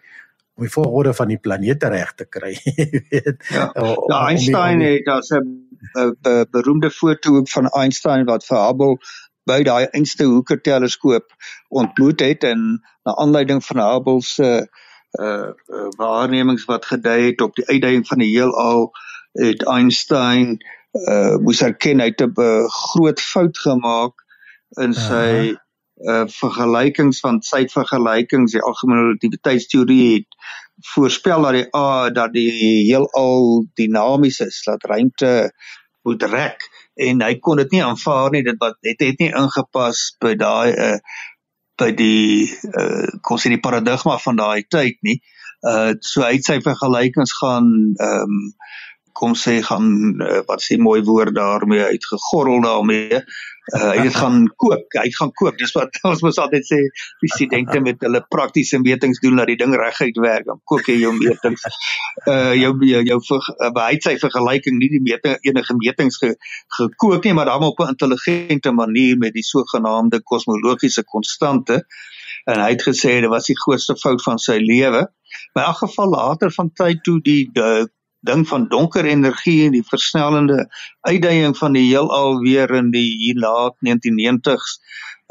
om 0.57 0.65
die 0.65 0.73
volgorde 0.73 1.13
van 1.15 1.29
die 1.29 1.39
planete 1.39 1.89
reg 1.93 2.15
te 2.17 2.25
kry, 2.25 2.55
weet. 3.11 3.45
Ja, 3.53 3.71
ja 3.75 4.21
Einstein 4.27 4.81
het 4.81 5.09
as 5.13 5.31
'n 5.31 5.66
beroemde 6.51 6.91
foto 6.91 7.43
van 7.53 7.69
Einstein 7.69 8.27
wat 8.27 8.45
vir 8.45 8.59
Hubble 8.59 8.97
by 9.47 9.63
daai 9.63 9.87
einste 9.95 10.25
hoeker 10.25 10.61
teleskoop 10.63 11.35
ontmoet 11.69 12.21
het 12.21 12.45
en 12.45 12.65
na 13.07 13.15
aanleiding 13.23 13.65
van 13.65 13.83
Hubble 13.83 14.23
se 14.23 14.51
uh, 15.21 15.51
uh 15.77 15.89
waarnemings 15.99 16.65
wat 16.65 16.87
gedui 16.87 17.21
het 17.27 17.41
op 17.41 17.55
die 17.57 17.67
uitdaging 17.67 18.07
van 18.07 18.19
die 18.19 18.33
heelal 18.33 18.91
het 19.39 19.63
Einstein 19.67 20.59
uh 21.07 21.37
moes 21.45 21.63
erken 21.63 22.01
hy 22.01 22.11
het 22.13 22.23
'n 22.23 22.69
groot 22.69 23.21
fout 23.21 23.59
gemaak 23.59 24.25
in 24.83 24.95
sy 24.95 25.57
uh 26.05 26.25
vergelykings 26.29 27.23
van 27.25 27.41
sy 27.41 27.65
vergelykings 27.73 28.53
die 28.53 28.63
algemene 28.63 29.07
relativiteitsteorie 29.07 30.09
het 30.15 30.41
voorspel 30.95 31.47
dat 31.47 31.57
die 31.57 31.69
a 31.77 32.11
dat 32.11 32.35
die 32.35 32.51
heelal 32.59 33.65
dinamies 33.81 34.41
is 34.45 34.61
dat 34.67 34.85
ruimte 34.85 35.53
moet 36.05 36.23
rek 36.23 36.67
en 37.09 37.23
hy 37.25 37.37
kon 37.41 37.57
dit 37.61 37.73
nie 37.73 37.85
aanvaar 37.85 38.31
nie 38.35 38.45
dit 38.45 38.61
wat 38.61 38.77
het 38.85 39.01
het 39.05 39.25
nie 39.25 39.33
ingepas 39.33 40.03
by 40.21 40.35
daai 40.37 40.73
uh 40.73 40.99
by 41.81 41.91
die 41.93 42.49
uh 42.73 43.09
kon 43.23 43.41
sê 43.41 43.53
die 43.53 43.61
paradigma 43.61 44.17
van 44.21 44.39
daai 44.41 44.65
tyd 44.65 44.97
nie. 45.05 45.19
Uh 45.61 45.93
so 46.01 46.25
hy 46.25 46.37
het 46.39 46.49
sy 46.49 46.61
vergelykings 46.65 47.37
gaan 47.41 47.73
ehm 47.97 48.37
um, 48.37 48.53
kom 49.17 49.33
sê 49.33 49.63
gaan 49.65 49.87
uh, 50.21 50.43
wat 50.49 50.61
sê 50.61 50.77
mooi 50.77 51.01
woord 51.05 51.33
daarmee 51.37 51.85
uitgegorrel 51.89 52.61
daarmee 52.65 53.23
uh, 53.75 53.93
hy 53.93 54.07
het 54.07 54.17
gaan 54.17 54.45
kook 54.63 54.97
hy 55.01 55.11
gaan 55.17 55.33
kook 55.35 55.59
dis 55.59 55.73
wat 55.77 55.99
ons 56.11 56.23
mos 56.25 56.39
altyd 56.43 56.67
sê. 56.69 56.79
Die 57.23 57.31
studente 57.33 57.81
met 57.85 58.03
hulle 58.07 58.23
praktiese 58.31 58.81
metings 58.83 59.21
doen 59.25 59.41
dat 59.41 59.51
die 59.51 59.59
ding 59.61 59.75
reguit 59.77 60.21
werk. 60.23 60.47
Dan 60.49 60.61
kook 60.65 60.91
jy 60.91 60.99
jou 61.03 61.13
metings. 61.17 61.67
Uh 62.27 62.55
jou 62.57 62.73
jou, 62.87 63.03
jou 63.11 63.21
vir, 63.31 63.49
uh, 63.57 63.73
hy 63.81 63.93
het 63.97 64.09
sy 64.09 64.17
vergelyking 64.23 64.79
nie 64.81 64.91
die 64.93 65.03
meting 65.03 65.39
enige 65.51 65.79
metings 65.79 66.21
ge, 66.23 66.35
gekook 66.79 67.27
nie 67.27 67.35
maar 67.37 67.51
dan 67.51 67.67
op 67.67 67.81
'n 67.81 67.95
intelligente 67.95 68.73
manier 68.73 69.19
met 69.19 69.35
die 69.35 69.47
sogenaamde 69.47 70.23
kosmologiese 70.23 71.05
konstante. 71.05 71.85
En 72.47 72.61
hy 72.63 72.71
het 72.77 72.83
gesê 72.83 73.21
dit 73.21 73.31
was 73.31 73.47
die 73.51 73.59
grootste 73.59 73.97
fout 73.99 74.23
van 74.23 74.39
sy 74.39 74.59
lewe. 74.63 75.07
Maar 75.53 75.65
in 75.65 75.71
elk 75.71 75.79
geval 75.79 76.09
later 76.09 76.53
van 76.53 76.71
tyd 76.73 77.03
toe 77.03 77.21
die, 77.21 77.51
die 77.53 77.89
ding 78.27 78.45
van 78.49 78.69
donker 78.69 79.07
energie 79.07 79.67
en 79.67 79.75
die 79.77 79.85
versnellende 79.87 80.67
uitdaging 81.09 81.57
van 81.59 81.77
die 81.79 81.87
heelal 81.89 82.41
weer 82.43 82.71
in 82.75 82.91
die 82.95 83.09
hier 83.23 83.41
laat 83.43 83.79
1990s 83.87 84.79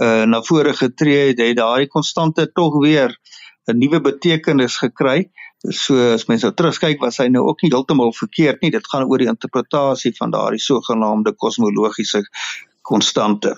uh 0.03 0.25
na 0.27 0.41
vore 0.43 0.73
getree 0.73 1.27
het, 1.27 1.39
het 1.39 1.58
daai 1.58 1.88
konstante 1.88 2.51
tog 2.51 2.79
weer 2.81 3.15
'n 3.67 3.77
nuwe 3.77 4.01
betekenis 4.01 4.77
gekry. 4.77 5.31
So 5.69 6.13
as 6.13 6.25
mens 6.25 6.43
nou 6.43 6.53
terugkyk, 6.53 6.99
was 7.01 7.17
hy 7.17 7.27
nou 7.27 7.47
ook 7.49 7.62
nie 7.62 7.71
heeltemal 7.71 8.13
verkeerd 8.13 8.62
nie. 8.62 8.71
Dit 8.71 8.88
gaan 8.88 9.08
oor 9.10 9.17
die 9.17 9.27
interpretasie 9.27 10.13
van 10.17 10.31
daardie 10.31 10.62
sogenaamde 10.62 11.34
kosmologiese 11.34 12.21
konstante. 12.81 13.55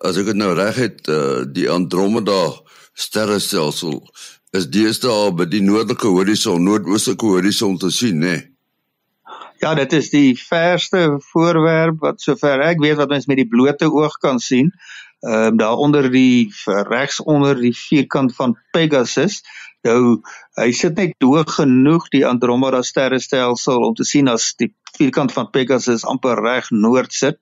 As 0.00 0.16
ek 0.16 0.30
dit 0.30 0.36
nou 0.36 0.54
reg 0.54 0.76
het, 0.76 1.08
uh 1.08 1.42
die 1.44 1.70
Andromeda 1.70 2.60
sterrestelsel 2.94 4.04
is 4.52 4.68
deesdae 4.70 5.32
by 5.32 5.46
die 5.46 5.62
noordelike 5.62 6.06
horison, 6.06 6.62
noordoostelike 6.62 7.26
horison 7.26 7.78
te 7.78 7.90
sien, 7.90 8.18
né? 8.18 8.36
Nee? 8.36 8.49
Ja, 9.60 9.74
dit 9.74 9.92
is 9.92 10.08
die 10.08 10.32
verste 10.40 11.18
voorwerp 11.20 11.98
wat 12.00 12.22
sover 12.24 12.62
ek 12.64 12.78
weet 12.80 12.96
wat 12.96 13.10
mens 13.12 13.26
met 13.28 13.36
die 13.42 13.48
blote 13.48 13.90
oog 13.92 14.14
kan 14.22 14.38
sien. 14.40 14.70
Ehm 15.20 15.50
um, 15.50 15.56
daar 15.60 15.76
onder 15.76 16.06
die 16.10 16.48
regs 16.64 17.20
onder 17.20 17.60
die 17.60 17.74
vierkant 17.76 18.32
van 18.34 18.54
Pegasus. 18.72 19.42
Nou 19.84 20.22
hy 20.56 20.70
sit 20.72 20.96
net 20.96 21.12
hoog 21.20 21.52
genoeg 21.58 22.08
die 22.08 22.24
Andromeda 22.26 22.80
sterrestelsel 22.82 23.84
om 23.84 23.94
te 23.94 24.04
sien 24.08 24.32
as 24.32 24.54
die 24.56 24.70
vierkant 24.96 25.36
van 25.36 25.50
Pegasus 25.52 26.06
amper 26.08 26.40
reg 26.40 26.70
noord 26.70 27.12
sit. 27.12 27.36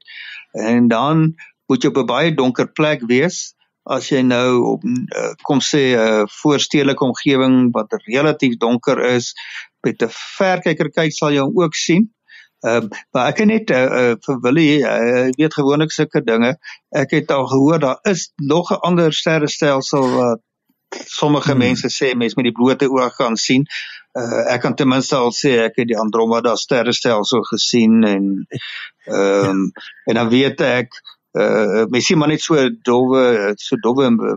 En 0.58 0.90
dan 0.90 1.22
moet 1.70 1.82
jy 1.82 1.94
op 1.94 2.02
'n 2.02 2.10
baie 2.10 2.34
donker 2.34 2.66
plek 2.66 3.06
wees 3.06 3.54
as 3.88 4.10
jy 4.12 4.20
nou 4.22 4.48
op 4.74 4.84
uh, 4.84 5.32
kom 5.48 5.60
sê 5.64 5.82
'n 5.94 5.98
uh, 5.98 6.26
voorstedelike 6.42 7.04
omgewing 7.04 7.70
wat 7.72 7.94
relatief 8.06 8.56
donker 8.56 9.00
is 9.16 9.32
met 9.86 10.02
'n 10.02 10.10
verkyker 10.10 10.90
kyk 10.90 11.12
sal 11.12 11.32
jy 11.32 11.42
hom 11.42 11.60
ook 11.62 11.74
sien. 11.74 12.08
Ehm 12.66 12.84
uh, 12.84 12.98
maar 13.14 13.28
ek 13.30 13.38
het 13.38 13.46
net 13.46 13.70
uh, 13.70 13.82
uh, 13.82 14.14
vir 14.24 14.38
Willie 14.42 14.78
uh, 14.82 15.28
weet 15.36 15.54
gewoonlik 15.54 15.92
sulke 15.94 16.22
dinge. 16.26 16.56
Ek 16.90 17.10
het 17.14 17.30
al 17.30 17.46
gehoor 17.46 17.78
daar 17.78 17.98
is 18.02 18.32
nog 18.36 18.72
'n 18.72 18.82
ander 18.88 19.12
sterrestelsel 19.12 20.10
wat 20.10 20.40
sommige 21.06 21.50
hmm. 21.50 21.58
mense 21.58 21.88
sê 21.88 22.16
mens 22.16 22.34
met 22.34 22.44
die 22.44 22.52
blote 22.52 22.90
oog 22.90 23.14
kan 23.14 23.36
sien. 23.36 23.66
Uh, 24.18 24.52
ek 24.54 24.60
kan 24.60 24.74
ten 24.74 24.88
minste 24.88 25.16
al 25.16 25.30
sê 25.32 25.54
ek 25.68 25.76
het 25.76 25.88
die 25.88 25.98
Andromeda 25.98 26.56
sterrestelsel 26.56 27.42
gesien 27.42 28.02
en 28.04 28.46
ehm 29.04 29.48
um, 29.48 29.72
en 30.04 30.14
dan 30.14 30.28
weet 30.28 30.60
ek 30.60 30.90
uh 31.38 31.84
mens 31.86 32.06
sien 32.06 32.18
maar 32.18 32.28
net 32.28 32.42
so 32.42 32.56
dowwe 32.82 33.54
so 33.56 33.76
dowwe 33.76 34.10
uh, 34.10 34.36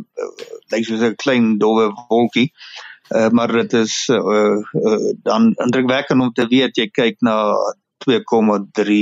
lyk 0.69 0.85
soos 0.85 1.01
'n 1.01 1.15
klein 1.15 1.57
dowwe 1.57 1.89
wolkie. 2.09 2.51
Uh, 2.51 2.90
maar 3.29 3.51
dit 3.51 3.73
is 3.73 4.07
uh, 4.07 4.57
uh, 4.73 5.11
dan 5.23 5.51
indrukwekkend 5.53 6.21
om 6.21 6.31
te 6.33 6.47
weet 6.47 6.77
jy 6.77 6.87
kyk 6.87 7.19
na 7.19 7.55
2,3 8.05 8.97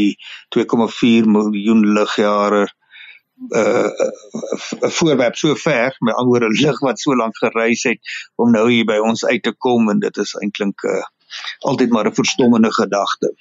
2,4 0.56 1.30
miljoen 1.36 1.86
ligjare 1.94 2.68
uh 3.56 3.88
voorwerp 4.98 5.36
so 5.36 5.56
ver 5.56 5.96
met 6.00 6.16
alhoor 6.16 6.44
'n 6.50 6.58
lig 6.62 6.80
wat 6.80 7.00
so 7.00 7.16
lank 7.16 7.38
gereis 7.38 7.84
het 7.84 8.00
om 8.36 8.52
nou 8.52 8.72
hier 8.72 8.86
by 8.86 8.98
ons 8.98 9.26
uit 9.26 9.44
te 9.44 9.54
kom 9.58 9.90
en 9.90 10.00
dit 10.00 10.18
is 10.18 10.36
eintlik 10.42 10.84
uh 10.84 11.06
altyd 11.60 11.90
maar 11.90 12.08
'n 12.08 12.16
verstommende 12.16 12.74
gedagte. 12.74 13.34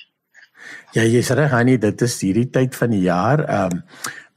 Ja, 0.93 1.03
jy's 1.03 1.31
reg, 1.31 1.53
Annie, 1.53 1.79
dit 1.79 2.01
is 2.01 2.21
hierdie 2.21 2.51
tyd 2.51 2.77
van 2.77 2.91
die 2.91 3.01
jaar. 3.01 3.43
Um 3.65 3.83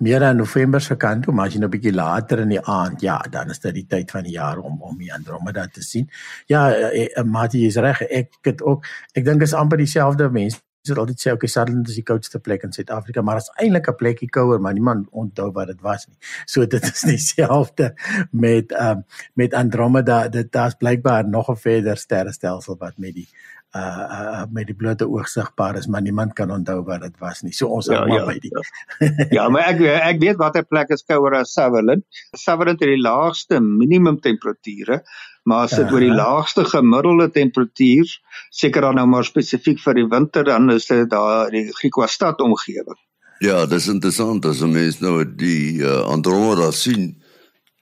meer 0.01 0.21
in 0.21 0.37
November 0.37 0.81
se 0.81 0.95
kant, 0.97 1.27
maar 1.31 1.47
as 1.47 1.53
jy 1.53 1.59
nou 1.59 1.69
'n 1.69 1.75
bietjie 1.75 1.93
later 1.93 2.39
in 2.39 2.49
die 2.49 2.61
aand, 2.61 3.01
ja, 3.01 3.17
dan 3.29 3.49
is 3.49 3.59
dit 3.59 3.73
die 3.73 3.85
tyd 3.87 4.11
van 4.11 4.23
die 4.23 4.33
jaar 4.33 4.57
om 4.57 4.81
om 4.81 4.97
die 4.97 5.13
Andromeda 5.13 5.67
te 5.67 5.81
sien. 5.81 6.09
Ja, 6.47 6.71
eh, 6.73 7.17
eh, 7.17 7.23
Mati 7.23 7.65
is 7.65 7.75
reg. 7.75 8.01
Ek 8.01 8.33
het 8.41 8.61
ook 8.61 8.85
ek 9.13 9.25
dink 9.25 9.41
is 9.41 9.53
amper 9.53 9.77
dieselfde 9.77 10.29
mense 10.29 10.59
Dit 10.81 10.97
altyd 10.97 11.19
sê 11.21 11.31
okay 11.31 11.47
Sutherland 11.47 11.89
is 11.89 11.97
die 11.99 12.03
koudste 12.03 12.39
plek 12.41 12.63
in 12.65 12.71
Suid-Afrika, 12.73 13.21
maar 13.21 13.37
dit 13.37 13.43
is 13.43 13.63
eintlik 13.63 13.87
'n 13.87 13.95
plekkie 13.95 14.29
kouer, 14.29 14.59
maar 14.59 14.73
niemand 14.73 15.07
onthou 15.11 15.51
wat 15.51 15.67
dit 15.67 15.81
was 15.81 16.07
nie. 16.07 16.17
So 16.45 16.65
dit 16.75 16.83
is 16.83 17.01
dieselfde 17.01 17.93
met 18.31 18.71
ehm 18.71 18.97
um, 18.97 19.05
met 19.33 19.53
Andromeda, 19.53 20.27
dit 20.27 20.51
daar's 20.51 20.73
blykbaar 20.73 21.27
nog 21.27 21.49
'n 21.49 21.55
verder 21.55 21.97
sterrestelsel 21.97 22.75
wat 22.79 22.97
met 22.97 23.13
die 23.13 23.29
uh, 23.75 24.05
uh 24.17 24.43
met 24.51 24.67
die 24.67 24.75
blote 24.75 25.07
oog 25.07 25.29
sigbaar 25.29 25.77
is, 25.79 25.87
maar 25.87 26.01
niemand 26.01 26.33
kan 26.33 26.51
onthou 26.51 26.81
wat 26.87 27.01
dit 27.05 27.17
was 27.19 27.41
nie. 27.41 27.53
So 27.53 27.67
ons 27.67 27.89
ja, 27.91 28.03
maar 28.05 28.19
ja, 28.19 28.25
by 28.25 28.37
die. 28.43 28.51
Ja. 28.51 29.27
ja, 29.37 29.49
maar 29.49 29.69
ek 29.71 29.83
ek 29.87 30.21
weet 30.23 30.39
watter 30.41 30.65
plek 30.67 30.91
is 30.95 31.05
kouer 31.07 31.37
as 31.39 31.53
Sutherland. 31.55 32.03
Sutherland 32.35 32.83
het 32.83 32.91
die 32.91 33.01
laagste 33.01 33.61
minimum 33.63 34.19
temperature, 34.19 35.01
maar 35.43 35.69
as 35.69 35.77
dit 35.77 35.87
uh, 35.87 35.93
oor 35.93 36.05
die 36.05 36.15
laagste 36.15 36.65
gemiddelde 36.67 37.31
temperatuur, 37.31 38.17
seker 38.51 38.89
dan 38.89 38.99
nou 38.99 39.07
maar 39.13 39.27
spesifiek 39.27 39.79
vir 39.83 40.01
die 40.01 40.09
winter, 40.11 40.45
dan 40.47 40.69
is 40.73 40.89
dit 40.91 41.09
daar 41.09 41.49
die 41.53 41.69
Griquastad 41.79 42.43
omgewing. 42.43 42.99
Ja, 43.41 43.65
dis 43.65 43.87
interessant 43.89 44.45
as 44.45 44.61
mens 44.61 44.99
nou 45.01 45.23
die 45.25 45.81
uh, 45.81 46.03
Andromeda 46.05 46.69
sien. 46.75 47.15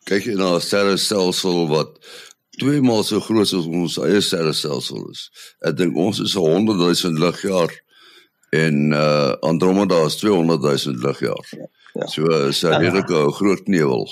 Kyk 0.07 0.29
jy 0.31 0.35
na 0.39 0.55
'n 0.55 0.63
sterrestelsel 0.63 1.67
wat 1.67 1.99
twee 2.59 2.81
maal 2.85 3.03
so 3.07 3.21
groot 3.23 3.47
as 3.47 3.67
ons 3.67 3.97
eie 4.03 4.21
sterrestelsel 4.21 5.05
is. 5.11 5.27
Ek 5.65 5.77
dink 5.79 5.97
ons 5.97 6.21
is 6.23 6.35
100 6.37 6.79
000 6.79 7.19
ligjaar 7.23 7.73
en 8.55 8.79
uh 8.95 9.35
Andromeda 9.45 10.01
is 10.07 10.17
200 10.21 10.61
000 10.65 11.03
ligjaar. 11.05 11.45
Ja, 11.57 11.69
ja. 11.93 12.07
So 12.07 12.31
is 12.47 12.63
'n 12.63 12.79
redelike 12.79 13.13
uh, 13.13 13.31
groot 13.39 13.67
nevel. 13.67 14.07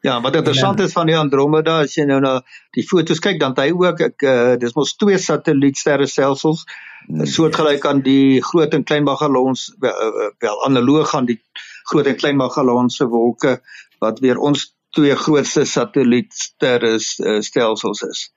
Ja, 0.00 0.20
wat 0.20 0.36
interessant 0.36 0.80
is 0.80 0.92
van 0.92 1.06
die 1.06 1.16
Andromeda 1.16 1.80
as 1.84 1.94
jy 1.94 2.06
nou 2.08 2.20
na 2.24 2.38
die 2.72 2.84
foto's 2.88 3.20
kyk, 3.20 3.36
dan 3.40 3.52
hy 3.58 3.68
ook 3.76 4.00
ek 4.00 4.22
uh, 4.24 4.54
dis 4.56 4.72
mos 4.72 4.94
twee 4.96 5.18
satellietsterrestelsels 5.20 6.64
mm, 7.08 7.26
soortgelyk 7.28 7.84
aan 7.84 8.00
die 8.00 8.40
groot 8.40 8.72
en 8.74 8.84
klein 8.84 9.04
Magellans 9.04 9.66
wel, 9.80 10.32
wel 10.40 10.64
analoog 10.64 11.12
aan 11.14 11.28
die 11.28 11.36
groot 11.90 12.08
en 12.08 12.16
klein 12.16 12.40
Magellanse 12.40 13.10
wolke 13.12 13.58
wat 14.00 14.22
weer 14.24 14.40
ons 14.40 14.70
twee 14.90 15.16
grootste 15.16 15.64
satellietstelsels 15.64 18.02
is. 18.02 18.32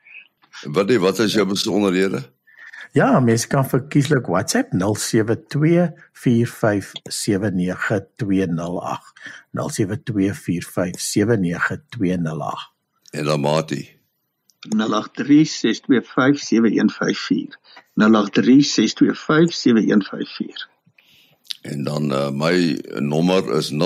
Wat 0.61 0.87
die, 0.87 0.99
wat 0.99 1.19
is 1.19 1.33
jou 1.33 1.47
besonderhede? 1.47 2.31
Ja, 2.93 3.19
mense 3.19 3.47
kan 3.47 3.69
verkieslik 3.69 4.25
WhatsApp 4.25 4.73
0724579208. 4.73 4.77
0724579208. 9.51 9.57
En 13.11 13.23
dan 13.23 13.39
Mati 13.39 14.01
0836257154. 14.63 14.67
0836257154. 17.93 17.95
En 21.61 21.83
dan 21.83 22.11
uh, 22.11 22.29
my 22.29 22.79
nommer 22.99 23.55
is 23.55 23.71
08257241 23.71 23.77